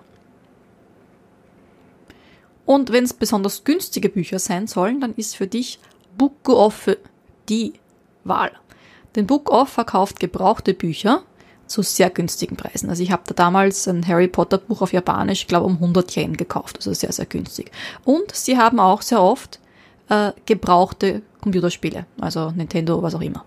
[2.66, 5.80] Und wenn es besonders günstige Bücher sein sollen, dann ist für dich
[6.18, 6.90] Book Off
[7.48, 7.74] die
[8.24, 8.52] Wahl.
[9.18, 11.24] Denn Book Off verkauft gebrauchte Bücher
[11.66, 12.90] zu sehr günstigen Preisen.
[12.90, 16.16] Also ich habe da damals ein Harry Potter Buch auf Japanisch, ich glaube um 100
[16.16, 17.72] Yen gekauft, also sehr, sehr günstig.
[18.06, 19.60] Und sie haben auch sehr oft
[20.10, 23.44] äh, gebrauchte Computerspiele, also Nintendo, was auch immer.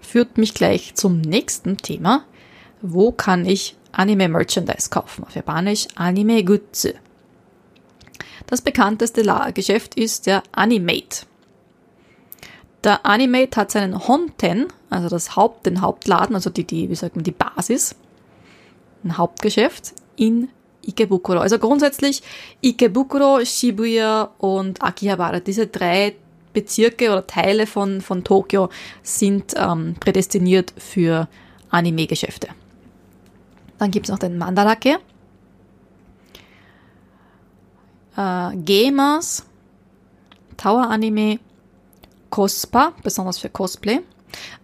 [0.00, 2.24] Führt mich gleich zum nächsten Thema.
[2.80, 5.24] Wo kann ich Anime Merchandise kaufen?
[5.24, 6.88] Auf Japanisch Anime Gutsu.
[8.46, 9.22] Das bekannteste
[9.54, 11.26] Geschäft ist der Animate.
[12.84, 17.14] Der Animate hat seinen Honten, also das Haupt, den Hauptladen, also die, die, wie sagt
[17.14, 17.94] man, die Basis,
[19.04, 20.48] ein Hauptgeschäft in
[20.84, 21.38] Ikebukuro.
[21.38, 22.22] Also grundsätzlich
[22.60, 26.16] Ikebukuro, Shibuya und Akihabara, diese drei
[26.52, 28.68] Bezirke oder Teile von, von Tokio
[29.02, 31.28] sind ähm, prädestiniert für
[31.70, 32.48] Anime-Geschäfte.
[33.78, 34.98] Dann gibt es noch den Mandarake,
[38.16, 39.46] äh, Gamers,
[40.56, 41.38] Tower Anime
[42.32, 44.00] Cospa, besonders für Cosplay.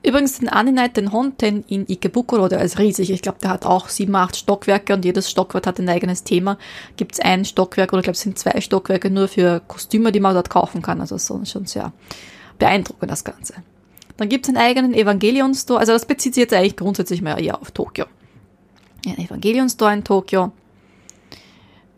[0.03, 3.11] Übrigens den Aninite, den Honten in Ikebukuro, der ist riesig.
[3.11, 6.57] Ich glaube, der hat auch sieben, acht Stockwerke und jedes Stockwerk hat ein eigenes Thema.
[6.97, 10.21] Gibt es ein Stockwerk oder ich glaube, es sind zwei Stockwerke nur für Kostüme, die
[10.21, 11.03] man dort kaufen kann.
[11.03, 11.93] Also so schon sehr
[12.59, 13.55] beeindruckend das Ganze.
[14.17, 15.79] Dann gibt es einen eigenen Evangelion Store.
[15.79, 18.07] Also das bezieht sich jetzt eigentlich grundsätzlich mehr eher auf Tokio.
[19.07, 20.53] Ein Evangelion Store in Tokio.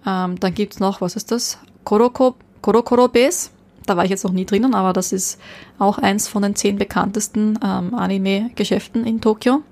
[0.05, 1.59] Ähm, dann gibt es noch, was ist das?
[1.85, 3.51] Koroko, Korokoro Base.
[3.91, 5.41] Da war ich jetzt noch nie drinnen, aber das ist
[5.81, 9.65] auch eins von den zehn bekanntesten ähm, Anime-Geschäften in Tokio.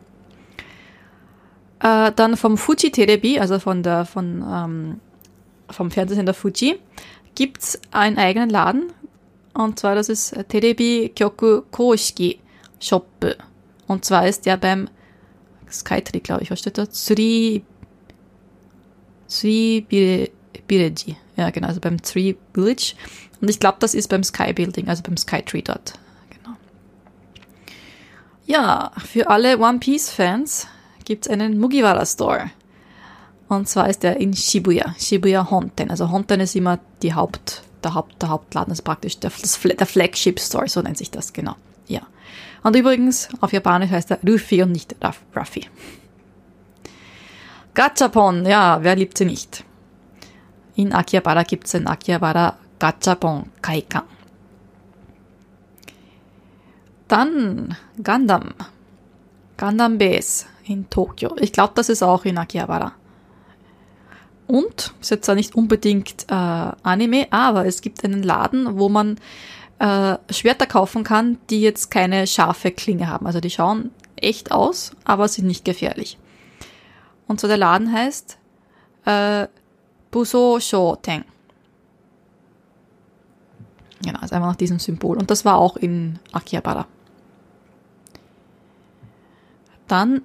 [1.78, 5.00] Äh, dann vom Fuji Terebi, also von der von ähm,
[5.70, 6.80] vom Fernsehsender Fuji,
[7.36, 8.92] gibt es einen eigenen Laden.
[9.54, 12.40] Und zwar, das ist Terebi Kyoku Koshiki
[12.80, 13.06] Shop.
[13.86, 14.88] Und zwar ist der beim
[15.70, 16.86] Skytree, glaube ich, was steht da?
[16.86, 17.62] Tsuri,
[19.28, 20.32] Tsuri
[20.66, 21.14] Village.
[21.38, 22.94] Ja, genau, also beim Tree Village.
[23.40, 25.94] Und ich glaube, das ist beim Sky Building, also beim Skytree dort.
[26.30, 26.56] Genau.
[28.44, 30.66] Ja, für alle One Piece Fans
[31.04, 32.50] gibt es einen Mugiwara Store.
[33.46, 35.90] Und zwar ist der in Shibuya, Shibuya Honten.
[35.90, 39.30] Also Honten ist immer die Haupt, der, Haupt, der Hauptladen, ist praktisch der,
[39.78, 41.54] der Flagship Store, so nennt sich das, genau.
[41.86, 42.02] Ja.
[42.64, 44.96] Und übrigens, auf Japanisch heißt er Ruffy und nicht
[45.36, 45.66] Ruffy.
[47.74, 49.64] Gachapon, ja, wer liebt sie nicht?
[50.78, 54.04] In Akihabara gibt es ein Akihabara Gachapon Kaikan.
[57.08, 58.54] Dann Gundam.
[59.56, 61.34] Gundam Base in Tokio.
[61.40, 62.92] Ich glaube, das ist auch in Akihabara.
[64.46, 69.18] Und, ist jetzt zwar nicht unbedingt äh, Anime, aber es gibt einen Laden, wo man
[69.80, 73.26] äh, Schwerter kaufen kann, die jetzt keine scharfe Klinge haben.
[73.26, 76.18] Also die schauen echt aus, aber sind nicht gefährlich.
[77.26, 78.38] Und so der Laden heißt
[79.06, 79.48] äh,
[80.10, 81.24] Buso Shoten.
[84.02, 85.18] Genau, ist einfach nach diesem Symbol.
[85.18, 86.86] Und das war auch in Akihabara.
[89.88, 90.22] Dann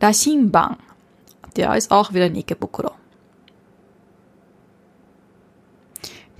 [0.00, 0.76] Rashinban.
[1.56, 2.92] Der ist auch wieder in Ikebukuro.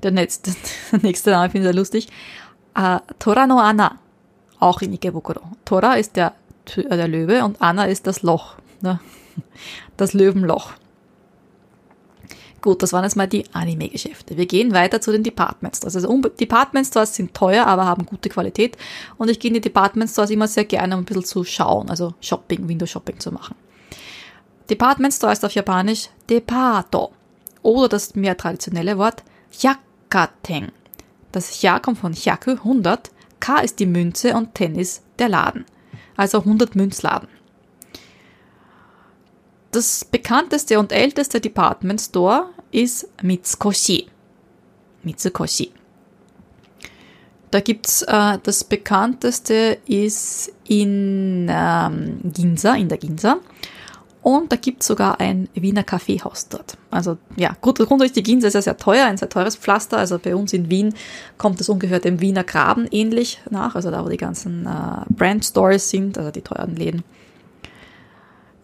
[0.03, 0.53] Der nächste,
[0.93, 2.09] der nächste Name finde ich sehr lustig.
[2.79, 3.99] Uh, Tora no Anna.
[4.61, 5.41] Auch in Ikebukuro.
[5.65, 6.35] Tora ist der,
[6.77, 8.57] äh, der Löwe und Anna ist das Loch.
[8.83, 9.01] Ne?
[9.97, 10.73] Das Löwenloch.
[12.63, 14.37] Gut, das waren jetzt mal die Anime-Geschäfte.
[14.37, 15.97] Wir gehen weiter zu den Department Stores.
[15.97, 18.77] Also Department Stores sind teuer, aber haben gute Qualität.
[19.17, 21.89] Und ich gehe in die Department Stores immer sehr gerne, um ein bisschen zu schauen,
[21.89, 23.57] also Shopping, Window-Shopping zu machen.
[24.69, 27.13] Department Store ist auf Japanisch Depato.
[27.63, 29.23] Oder das mehr traditionelle Wort
[29.59, 30.71] Hyakaten.
[31.33, 33.11] Das Hya kommt von Hyaku, 100.
[33.41, 35.65] K ist die Münze und Ten ist der Laden.
[36.17, 37.29] Also 100 Münzladen.
[39.71, 44.07] Das bekannteste und älteste Department Store ist Mitsukoshi.
[45.03, 45.71] Mitsukoshi.
[47.51, 53.39] Da gibt's äh, das bekannteste ist in ähm, Ginza, in der Ginza.
[54.23, 56.77] Und da gibt's sogar ein Wiener Kaffeehaus dort.
[56.91, 59.97] Also ja, gut, durch die Ginza ist ja sehr teuer, ein sehr teures Pflaster.
[59.97, 60.95] Also bei uns in Wien
[61.39, 65.45] kommt es ungefähr dem Wiener Graben ähnlich nach, also da wo die ganzen äh, Brand
[65.45, 67.03] Stores sind, also die teuren Läden.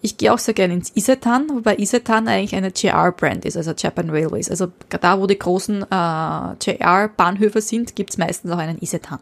[0.03, 4.11] Ich gehe auch sehr gerne ins Isetan, wobei Isetan eigentlich eine JR-Brand ist, also Japan
[4.11, 4.51] Railways.
[4.51, 9.19] Also da, wo die großen äh, JR-Bahnhöfe sind, gibt's meistens auch einen Isetan.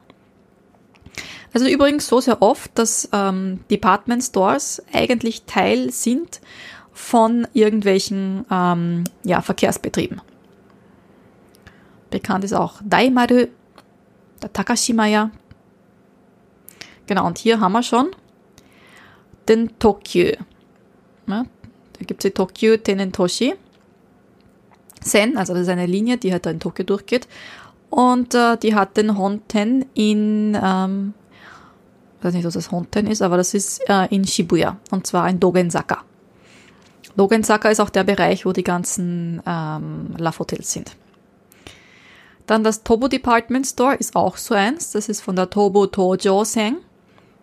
[1.55, 6.41] Also übrigens so sehr oft, dass ähm, Department Stores eigentlich Teil sind
[6.93, 10.21] von irgendwelchen ähm, ja, Verkehrsbetrieben.
[12.11, 13.47] Bekannt ist auch Daimaru,
[14.43, 15.31] der Takashimaya.
[17.07, 18.11] Genau, und hier haben wir schon
[19.49, 20.33] den Tokyo.
[21.27, 21.45] Ja,
[21.93, 23.55] da gibt es die Tokyo Tenentoshi
[25.05, 27.29] Sen, also das ist eine Linie, die halt da in Tokio durchgeht.
[27.91, 31.15] Und äh, die hat den Honten in, ähm,
[32.19, 34.79] ich weiß nicht, was das Honten ist, aber das ist äh, in Shibuya.
[34.91, 36.03] Und zwar in Dogensaka.
[37.17, 40.97] Dogensaka ist auch der Bereich, wo die ganzen ähm, Love Hotels sind.
[42.47, 44.91] Dann das Tobo Department Store ist auch so eins.
[44.91, 46.79] Das ist von der Tobo Tojo Sen.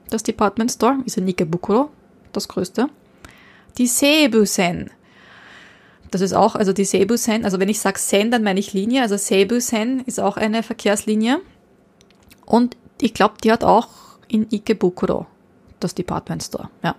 [0.10, 1.90] Das Department Store ist in Ikebukuro,
[2.34, 2.90] das größte
[3.78, 4.90] die Seibu-Sen.
[6.12, 9.02] Das ist auch, also die Seibu-Sen, also wenn ich sage Sen, dann meine ich Linie,
[9.02, 11.40] also Seibu-Sen ist auch eine Verkehrslinie.
[12.46, 13.88] Und ich glaube, die hat auch
[14.28, 15.26] in Ikebukuro
[15.80, 16.96] das Department Store, ja.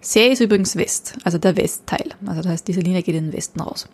[0.00, 2.10] Sei ist übrigens West, also der Westteil.
[2.24, 3.88] Also das heißt, diese Linie geht in den Westen raus.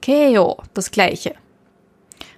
[0.00, 1.34] Keio, das gleiche.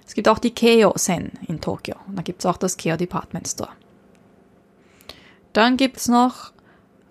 [0.05, 1.95] Es gibt auch die Keio-Sen in Tokio.
[2.15, 3.71] Da gibt es auch das Keio Department Store.
[5.51, 6.51] Dann gibt es noch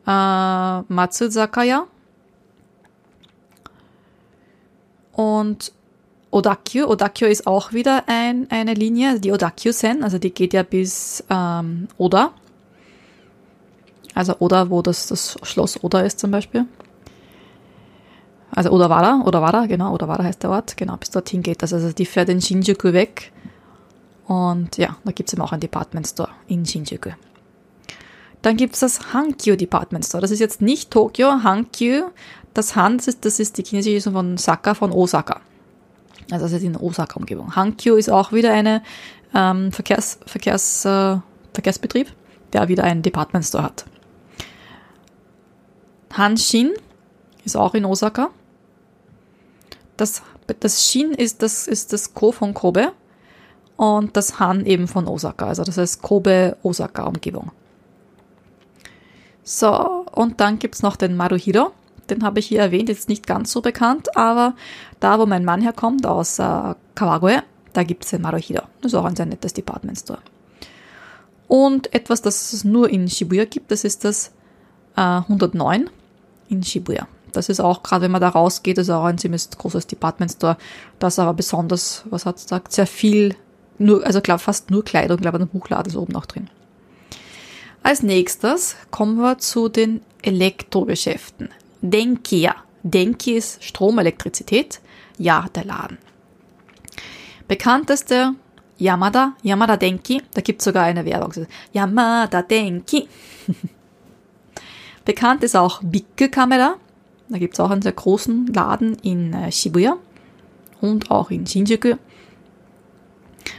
[0.07, 1.87] äh, Matsuzakaya
[5.13, 5.73] und
[6.31, 6.87] Odakyu.
[6.87, 11.89] Odakyu ist auch wieder ein, eine Linie, die Odakyu-Sen, also die geht ja bis ähm,
[11.97, 12.33] Oda.
[14.15, 16.67] Also Oda, wo das, das Schloss Oda ist zum Beispiel.
[18.51, 21.73] Also Odawara, Odawara, genau, Odawara heißt der Ort, genau, bis dorthin geht das.
[21.73, 23.33] Also die fährt in Shinjuku weg.
[24.27, 27.11] Und ja, da gibt es eben auch ein Department Store in Shinjuku.
[28.45, 30.21] Dann gibt es das Hankyu Department Store.
[30.21, 32.11] Das ist jetzt nicht Tokio, Hankyu.
[32.53, 35.41] Das Han, das ist, das ist die chinesische von Saka, von Osaka.
[36.31, 37.57] Also das ist in Osaka-Umgebung.
[37.57, 38.83] Hankyu ist auch wieder eine
[39.35, 41.17] ähm, Verkehrs, Verkehrs, äh,
[41.55, 42.13] Verkehrsbetrieb,
[42.53, 43.87] der wieder einen Department Store hat.
[46.13, 46.73] Hanshin
[47.47, 48.29] ist auch in Osaka.
[49.97, 50.21] Das,
[50.61, 52.93] das Shin ist das, ist das Ko von Kobe
[53.77, 55.47] und das Han eben von Osaka.
[55.47, 57.51] Also das heißt Kobe-Osaka-Umgebung.
[59.45, 61.73] So, und dann gibt's noch den Maruhiro.
[62.09, 64.55] Den habe ich hier erwähnt, jetzt nicht ganz so bekannt, aber
[65.01, 68.63] da, wo mein Mann herkommt, aus äh, Kawagoe, da gibt's den Maruhiro.
[68.81, 70.19] Das ist auch ein sehr nettes Department Store.
[71.47, 74.33] Und etwas, das es nur in Shibuya gibt, das ist das
[74.97, 75.91] äh, 109
[76.49, 77.07] in Shibuya.
[77.33, 80.57] Das ist auch, gerade wenn man da rausgeht, ist auch ein ziemlich großes Department Store,
[80.99, 83.35] das aber besonders, was hat es gesagt, sehr viel,
[83.79, 86.49] nur, also glaube fast nur Kleidung, glaube ein Buchladen ist oben noch drin.
[87.85, 91.51] Als nächstes kommen wir zu den Elektrogeschäften.
[91.83, 92.57] Denkia.
[92.83, 94.81] Denki ist Strom, Elektrizität.
[95.19, 95.99] Ja, der Laden.
[97.47, 98.37] Bekannteste
[98.79, 100.23] Yamada, Yamada Denki.
[100.33, 101.47] Da gibt es sogar eine Werbung.
[101.75, 103.07] Yamada Denki.
[105.05, 106.77] Bekannt ist auch Bicke Kamera.
[107.29, 109.99] Da gibt es auch einen sehr großen Laden in äh, Shibuya
[110.81, 111.97] und auch in Shinjuku.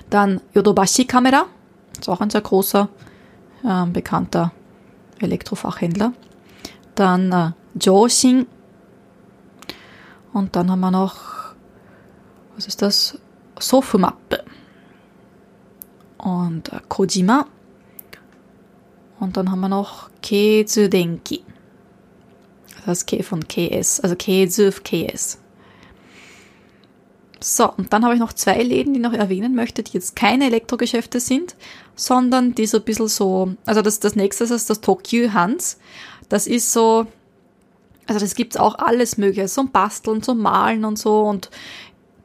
[0.09, 1.45] Dann Yodobashi Kamera.
[1.99, 2.89] Ist auch ein sehr großer
[3.65, 4.51] äh, bekannter
[5.19, 6.13] Elektrofachhändler.
[6.95, 8.47] Dann äh, Joshin.
[10.33, 11.53] Und dann haben wir noch,
[12.55, 13.17] was ist das?
[13.59, 14.43] Sofumap.
[16.17, 17.45] Und äh, Kojima.
[19.19, 21.43] Und dann haben wir noch Keizudenki.
[22.85, 25.39] Das K von KS, also Keizu KS.
[27.47, 30.15] So, und dann habe ich noch zwei Läden, die ich noch erwähnen möchte, die jetzt
[30.15, 31.55] keine Elektrogeschäfte sind,
[31.95, 35.77] sondern die so ein bisschen so, also das, das nächste ist das Tokyo Hans.
[36.27, 37.05] Das ist so,
[38.07, 41.51] also das gibt's auch alles mögliche, ein Basteln, so Malen und so und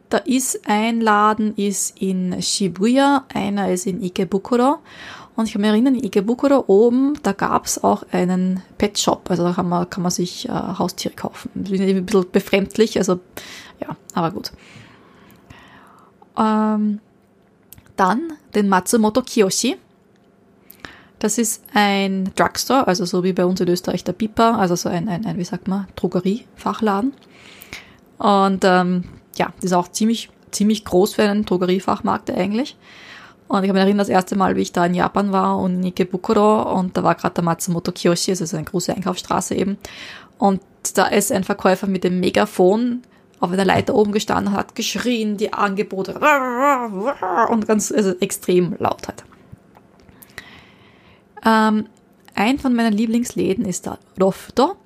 [0.09, 4.79] da ist ein Laden ist in Shibuya, einer ist in Ikebukuro
[5.37, 9.43] und ich kann mich erinnern, in Ikebukuro oben, da gab's auch einen Pet Shop, also
[9.43, 11.51] da kann man, kann man sich äh, Haustiere kaufen.
[11.57, 13.21] Das ist ein bisschen befremdlich, also
[13.83, 14.53] ja, aber gut.
[16.41, 17.01] Ähm,
[17.97, 19.77] dann den Matsumoto Kiyoshi.
[21.19, 24.89] Das ist ein Drugstore, also so wie bei uns in Österreich der Piper, also so
[24.89, 27.13] ein, ein, ein wie sagt man, Drogeriefachladen.
[28.17, 29.05] Und ähm,
[29.37, 32.79] ja, das ist auch ziemlich, ziemlich groß für einen Drogeriefachmarkt eigentlich.
[33.49, 35.75] Und ich habe mich erinnert, das erste Mal, wie ich da in Japan war und
[35.75, 39.77] in Ikebukuro und da war gerade der Matsumoto Kiyoshi, also eine große Einkaufsstraße eben.
[40.39, 40.63] Und
[40.95, 43.03] da ist ein Verkäufer mit dem Megafon
[43.41, 46.15] auf einer Leiter oben gestanden, hat geschrien, die Angebote
[47.51, 49.25] und ganz also extrem laut halt.
[51.45, 51.87] Ähm,
[52.35, 54.77] ein von meinen Lieblingsläden ist der Rofto.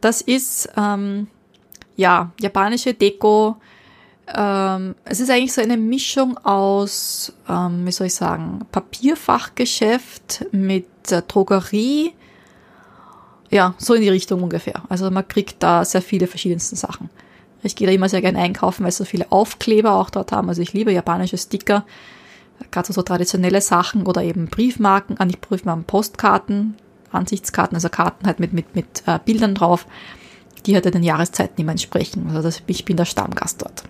[0.00, 1.28] Das ist ähm,
[1.96, 3.56] ja japanische Deko.
[4.34, 10.86] Ähm, es ist eigentlich so eine Mischung aus, ähm, wie soll ich sagen, Papierfachgeschäft mit
[11.10, 12.12] äh, Drogerie.
[13.50, 14.82] Ja, so in die Richtung ungefähr.
[14.88, 17.08] Also man kriegt da sehr viele verschiedenste Sachen.
[17.64, 20.48] Ich gehe da immer sehr gerne einkaufen, weil sie so viele Aufkleber auch dort haben.
[20.48, 21.84] Also ich liebe japanische Sticker,
[22.70, 26.76] gerade so traditionelle Sachen oder eben Briefmarken, ah, nicht Briefmarken, Postkarten,
[27.10, 29.86] Ansichtskarten, also Karten halt mit, mit, mit äh, Bildern drauf,
[30.66, 32.26] die halt den Jahreszeiten immer entsprechen.
[32.28, 33.84] Also das, ich bin der Stammgast dort.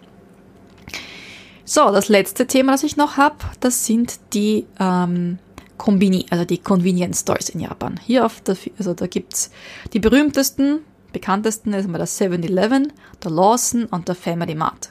[1.64, 5.38] So, das letzte Thema, das ich noch habe, das sind die ähm,
[5.78, 7.98] Kombini, also die Convenience Stores in Japan.
[8.04, 9.50] Hier auf der, also da gibt's
[9.92, 10.80] die berühmtesten
[11.14, 14.90] bekanntesten ist mal das 7-Eleven, der Lawson und der Family Mart.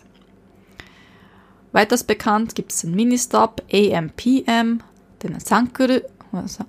[1.71, 4.81] Weiters bekannt gibt es den Ministop, AMPM,
[5.21, 5.99] den Sankuru,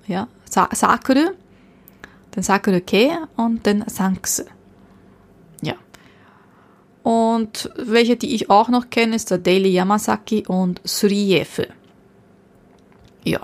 [0.07, 1.31] ja, Sakuru,
[2.35, 4.45] den Sakuru Kei und den Sanks.
[5.61, 5.75] Ja.
[7.03, 11.67] Und welche, die ich auch noch kenne, ist der Daily Yamasaki und Suriefe.
[13.23, 13.41] Ja.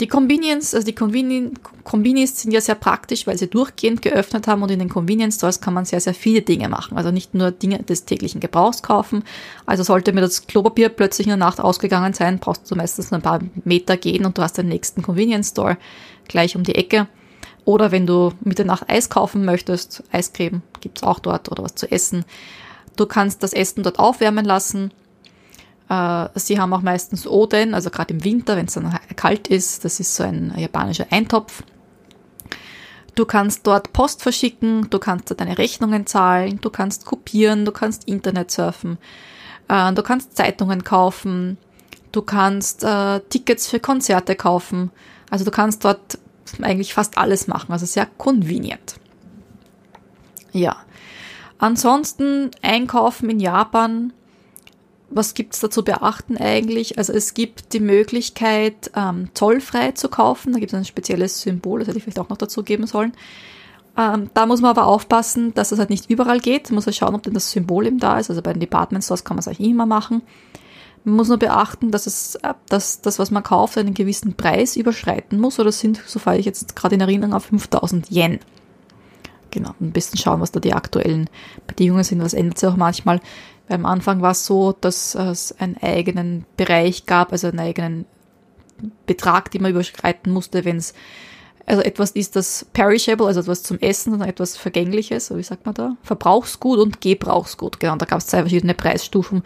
[0.00, 1.50] Die Convenience, also die Conveni
[1.82, 5.60] Convenience sind ja sehr praktisch, weil sie durchgehend geöffnet haben und in den Convenience Stores
[5.60, 6.96] kann man sehr, sehr viele Dinge machen.
[6.96, 9.24] Also nicht nur Dinge des täglichen Gebrauchs kaufen.
[9.66, 13.18] Also sollte mir das Klopapier plötzlich in der Nacht ausgegangen sein, brauchst du meistens nur
[13.18, 15.78] ein paar Meter gehen und du hast den nächsten Convenience Store
[16.28, 17.08] gleich um die Ecke.
[17.64, 21.74] Oder wenn du mit der Nacht Eis kaufen möchtest, Eiscreme gibt's auch dort oder was
[21.74, 22.24] zu essen.
[22.96, 24.92] Du kannst das Essen dort aufwärmen lassen
[25.88, 29.84] sie haben auch meistens Oden, also gerade im Winter, wenn es dann kalt ist.
[29.84, 31.62] Das ist so ein japanischer Eintopf.
[33.14, 37.72] Du kannst dort Post verschicken, du kannst dort deine Rechnungen zahlen, du kannst kopieren, du
[37.72, 38.96] kannst Internet surfen,
[39.66, 41.58] äh, du kannst Zeitungen kaufen,
[42.12, 44.92] du kannst äh, Tickets für Konzerte kaufen.
[45.30, 46.18] Also du kannst dort
[46.62, 48.94] eigentlich fast alles machen, also sehr convenient.
[50.52, 50.76] Ja.
[51.58, 54.12] Ansonsten einkaufen in Japan
[55.10, 56.98] was gibt's da zu beachten eigentlich?
[56.98, 60.52] Also es gibt die Möglichkeit, ähm, zollfrei zu kaufen.
[60.52, 63.12] Da gibt es ein spezielles Symbol, das hätte ich vielleicht auch noch dazu geben sollen.
[63.96, 66.70] Ähm, da muss man aber aufpassen, dass es halt nicht überall geht.
[66.70, 68.30] Man muss halt schauen, ob denn das Symbol eben da ist.
[68.30, 70.22] Also bei den Department Stores kann man es eigentlich immer machen.
[71.04, 74.76] Man muss nur beachten, dass es, äh, dass das, was man kauft, einen gewissen Preis
[74.76, 75.58] überschreiten muss.
[75.58, 78.38] Oder sind, so fahre ich jetzt gerade in Erinnerung, auf 5000 Yen.
[79.50, 81.28] Genau, ein bisschen schauen, was da die aktuellen
[81.66, 82.20] Bedingungen sind.
[82.20, 83.20] Das ändert sich auch manchmal.
[83.68, 88.06] Am Anfang war es so, dass es einen eigenen Bereich gab, also einen eigenen
[89.06, 90.94] Betrag, den man überschreiten musste, wenn es
[91.66, 95.74] also etwas ist das perishable, also etwas zum Essen und etwas Vergängliches, wie sagt man
[95.74, 95.96] da?
[96.02, 97.78] Verbrauchsgut und Gebrauchsgut.
[97.78, 99.42] Genau, da gab es zwei verschiedene Preisstufen.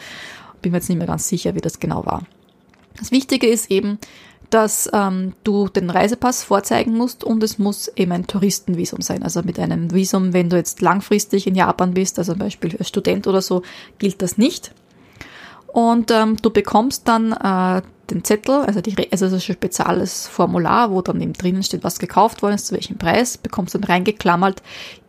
[0.61, 2.23] Bin mir jetzt nicht mehr ganz sicher, wie das genau war.
[2.97, 3.99] Das Wichtige ist eben,
[4.53, 9.23] dass ähm, du den Reisepass vorzeigen musst und es muss eben ein Touristenvisum sein.
[9.23, 12.89] Also mit einem Visum, wenn du jetzt langfristig in Japan bist, also zum Beispiel als
[12.89, 13.63] Student oder so,
[13.99, 14.75] gilt das nicht.
[15.69, 17.81] Und ähm, du bekommst dann äh,
[18.11, 21.83] den Zettel, also, die, also das ist ein spezielles Formular, wo dann eben drinnen steht,
[21.83, 24.63] was gekauft worden ist, zu welchem Preis, bekommst dann reingeklammert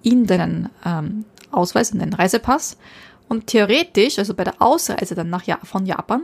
[0.03, 2.77] in deinen ähm, Ausweis, in deinen Reisepass.
[3.27, 6.21] Und theoretisch, also bei der Ausreise dann nach ja von Japan,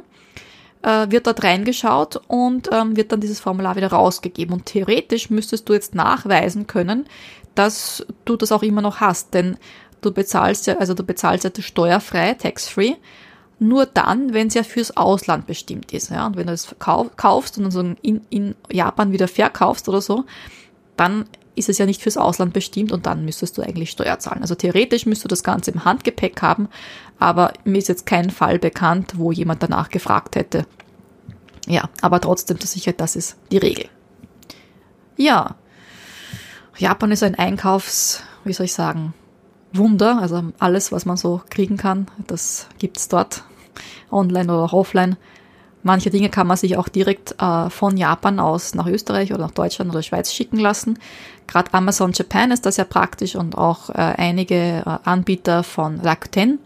[0.81, 4.53] äh, wird dort reingeschaut und ähm, wird dann dieses Formular wieder rausgegeben.
[4.53, 7.05] Und theoretisch müsstest du jetzt nachweisen können,
[7.55, 9.57] dass du das auch immer noch hast, denn
[10.01, 12.95] du bezahlst ja, also du bezahlst ja steuerfrei, tax-free,
[13.59, 16.11] nur dann, wenn es ja fürs Ausland bestimmt ist.
[16.11, 16.25] Ja?
[16.25, 20.23] Und wenn du es kaufst und dann so in, in Japan wieder verkaufst oder so,
[20.95, 21.25] dann
[21.55, 24.41] ist es ja nicht fürs Ausland bestimmt und dann müsstest du eigentlich Steuer zahlen.
[24.41, 26.69] Also theoretisch müsstest du das Ganze im Handgepäck haben,
[27.17, 30.65] aber mir ist jetzt kein Fall bekannt, wo jemand danach gefragt hätte.
[31.67, 33.85] Ja, aber trotzdem zur Sicherheit, das ist die Regel.
[35.17, 35.55] Ja,
[36.77, 39.13] Japan ist ein Einkaufs, wie soll ich sagen,
[39.73, 40.19] Wunder.
[40.21, 43.43] Also alles, was man so kriegen kann, das gibt's dort
[44.11, 45.17] online oder auch offline.
[45.81, 49.51] Manche Dinge kann man sich auch direkt äh, von Japan aus nach Österreich oder nach
[49.51, 50.99] Deutschland oder Schweiz schicken lassen.
[51.47, 56.59] Gerade Amazon Japan ist das ja praktisch und auch äh, einige äh, Anbieter von Rakuten.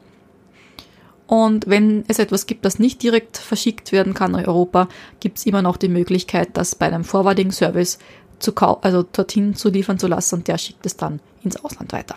[1.28, 4.88] Und wenn es etwas gibt, das nicht direkt verschickt werden kann in Europa,
[5.20, 8.00] gibt es immer noch die Möglichkeit, das bei einem Forwarding-Service
[8.40, 12.16] zu also dorthin zu liefern zu lassen und der schickt es dann ins Ausland weiter.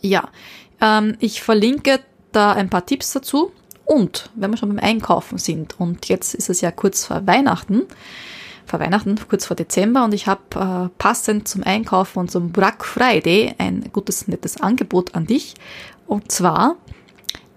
[0.00, 0.28] Ja,
[0.80, 2.00] ähm, ich verlinke
[2.32, 3.50] da ein paar Tipps dazu.
[3.88, 7.84] Und wenn wir schon beim Einkaufen sind, und jetzt ist es ja kurz vor Weihnachten,
[8.66, 12.84] vor Weihnachten, kurz vor Dezember, und ich habe äh, passend zum Einkaufen und zum Black
[12.84, 15.54] Friday ein gutes, nettes Angebot an dich.
[16.06, 16.76] Und zwar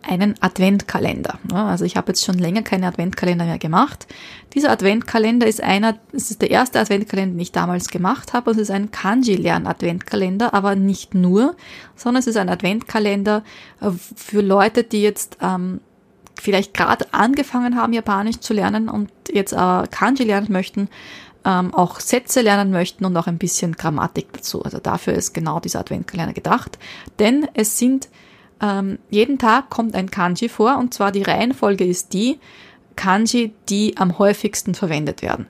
[0.04, 1.38] einen Adventkalender.
[1.54, 4.08] Also ich habe jetzt schon länger keine Adventkalender mehr gemacht.
[4.54, 8.52] Dieser Adventkalender ist einer, es ist der erste Adventkalender, den ich damals gemacht habe.
[8.52, 11.58] Es ist ein Kanji-Lern-Adventkalender, aber nicht nur,
[11.98, 13.44] sondern es ist ein Adventkalender
[13.82, 15.82] äh, für Leute, die jetzt ähm,
[16.42, 20.90] vielleicht gerade angefangen haben, Japanisch zu lernen und jetzt aber Kanji lernen möchten,
[21.46, 24.64] ähm, auch Sätze lernen möchten und auch ein bisschen Grammatik dazu.
[24.64, 26.78] Also dafür ist genau dieser Adventkalender gedacht.
[27.20, 28.10] Denn es sind
[28.62, 32.40] ähm, jeden Tag kommt ein Kanji vor und zwar die Reihenfolge ist die
[32.96, 35.48] Kanji, die am häufigsten verwendet werden.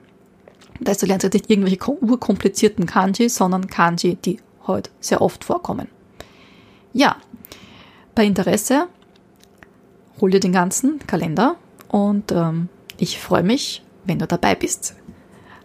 [0.80, 5.88] Das heißt, du lernst nicht irgendwelche urkomplizierten Kanji, sondern Kanji, die heute sehr oft vorkommen.
[6.92, 7.16] Ja,
[8.14, 8.88] bei Interesse
[10.22, 11.56] hol dir den ganzen Kalender
[11.88, 14.94] und ähm, ich freue mich, wenn du dabei bist.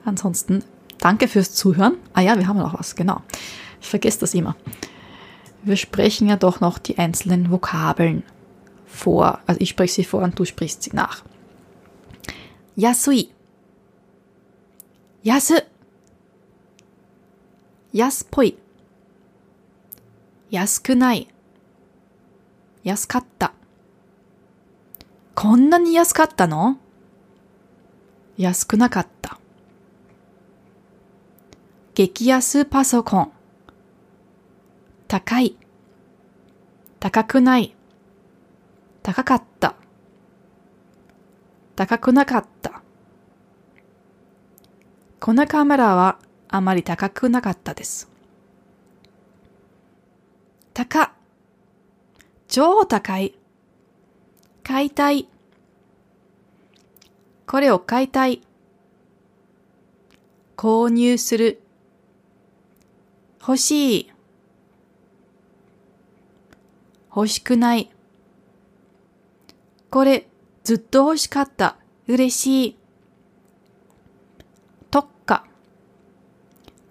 [0.03, 0.65] Ansonsten
[0.99, 1.93] danke fürs Zuhören.
[2.13, 3.21] Ah ja, wir haben noch was, genau.
[3.79, 4.57] Ich vergesse das immer
[5.67, 8.23] wir sprechen ja doch noch die einzelnen Vokabeln
[8.85, 9.39] vor.
[9.45, 11.23] Also ich spreche sie vor und du sprichst sie nach.
[12.75, 13.29] Yasui.
[15.23, 15.55] Yasu.
[17.91, 18.53] Yaspoi.
[20.49, 21.27] Yaskunai.
[22.83, 23.51] Yaskatta.
[25.39, 26.79] こんなに安かったの？
[28.37, 29.37] 安くなかった。
[31.93, 33.31] 激安パソコン。
[35.07, 35.55] 高い、
[36.99, 37.75] 高くない、
[39.03, 39.75] 高かった、
[41.75, 42.81] 高くなかった。
[45.19, 46.17] このカメラは
[46.47, 48.09] あまり高くなかったです。
[50.73, 51.13] 高、
[52.47, 53.36] 超高い、
[54.67, 55.29] 買いたい、
[57.45, 58.41] これを買いたい、
[60.57, 61.61] 購入する、
[63.39, 64.11] 欲しい、
[67.15, 67.89] 欲しくない。
[69.89, 70.27] これ、
[70.65, 71.77] ずっと欲しかった。
[72.09, 72.77] 嬉しい。
[74.91, 75.45] 特価。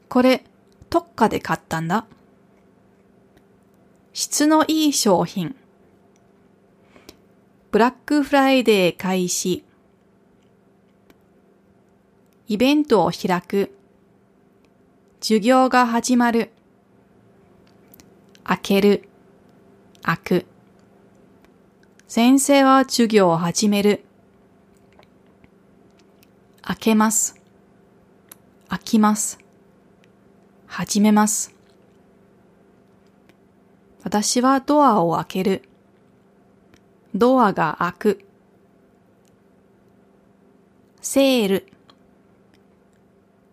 [0.09, 0.45] これ、
[0.89, 2.07] 特価で買ったんだ。
[4.15, 5.55] 質のいい商品。
[7.73, 9.65] ブラックフライデー開始。
[12.47, 13.77] イベントを開く。
[15.21, 16.53] 授業が始まる。
[18.45, 19.09] 開ける、
[20.03, 20.47] 開く。
[22.07, 24.05] 先生は授業を始める。
[26.63, 27.35] 開けます。
[28.69, 29.41] 開きます。
[30.69, 31.53] 始めます。
[34.05, 35.63] 私はドアを開ける。
[37.17, 38.25] ドアが開く。
[41.01, 41.67] セール。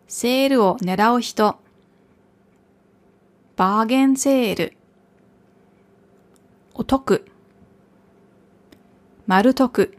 [0.08, 1.58] セールを狙う人。
[3.56, 4.74] バーゲンセール。
[6.74, 7.26] お得。
[9.28, 9.96] 丸得。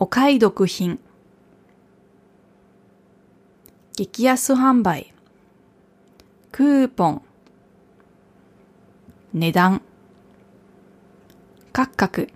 [0.00, 0.98] お買い得品。
[3.96, 5.12] 激安販売。
[6.50, 7.22] クーポン。
[9.34, 9.82] 値段。
[11.72, 12.28] 価格。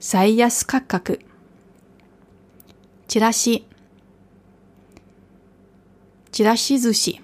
[0.00, 1.20] 最安価格。
[3.06, 3.66] チラシ。
[6.30, 7.20] チラシ寿司。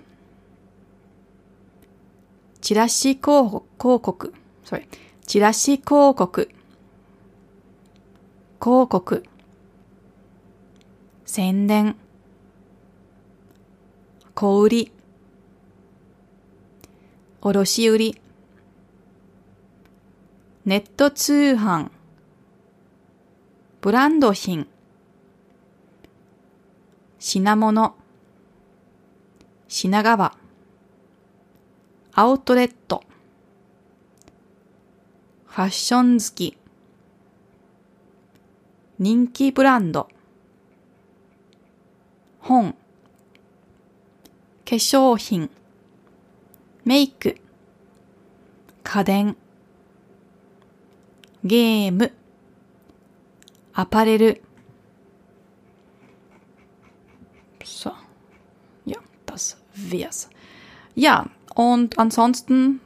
[2.61, 4.35] チラシ広告、広告。
[5.27, 6.49] チラシ広告。
[8.61, 9.25] 広告。
[11.25, 11.97] 宣伝。
[14.35, 14.91] 小売。
[17.41, 18.24] 卸売。
[20.67, 21.91] ネット通販。
[23.83, 24.67] ブランド品。
[27.19, 27.95] 品物。
[29.69, 30.35] 品川。
[32.13, 33.05] アウトレット。
[35.49, 36.57] ファッション好き。
[38.99, 40.09] 人気ブランド。
[42.39, 42.73] 本。
[42.73, 42.77] 化
[44.65, 45.51] 粧品。
[46.87, 47.37] メイク。
[48.83, 49.37] 家電。
[51.44, 52.12] ゲーム。
[53.74, 54.42] アパレル。
[57.64, 57.92] So.
[58.86, 60.30] Ja, das wär's.
[60.96, 62.82] Ja, und ansonsten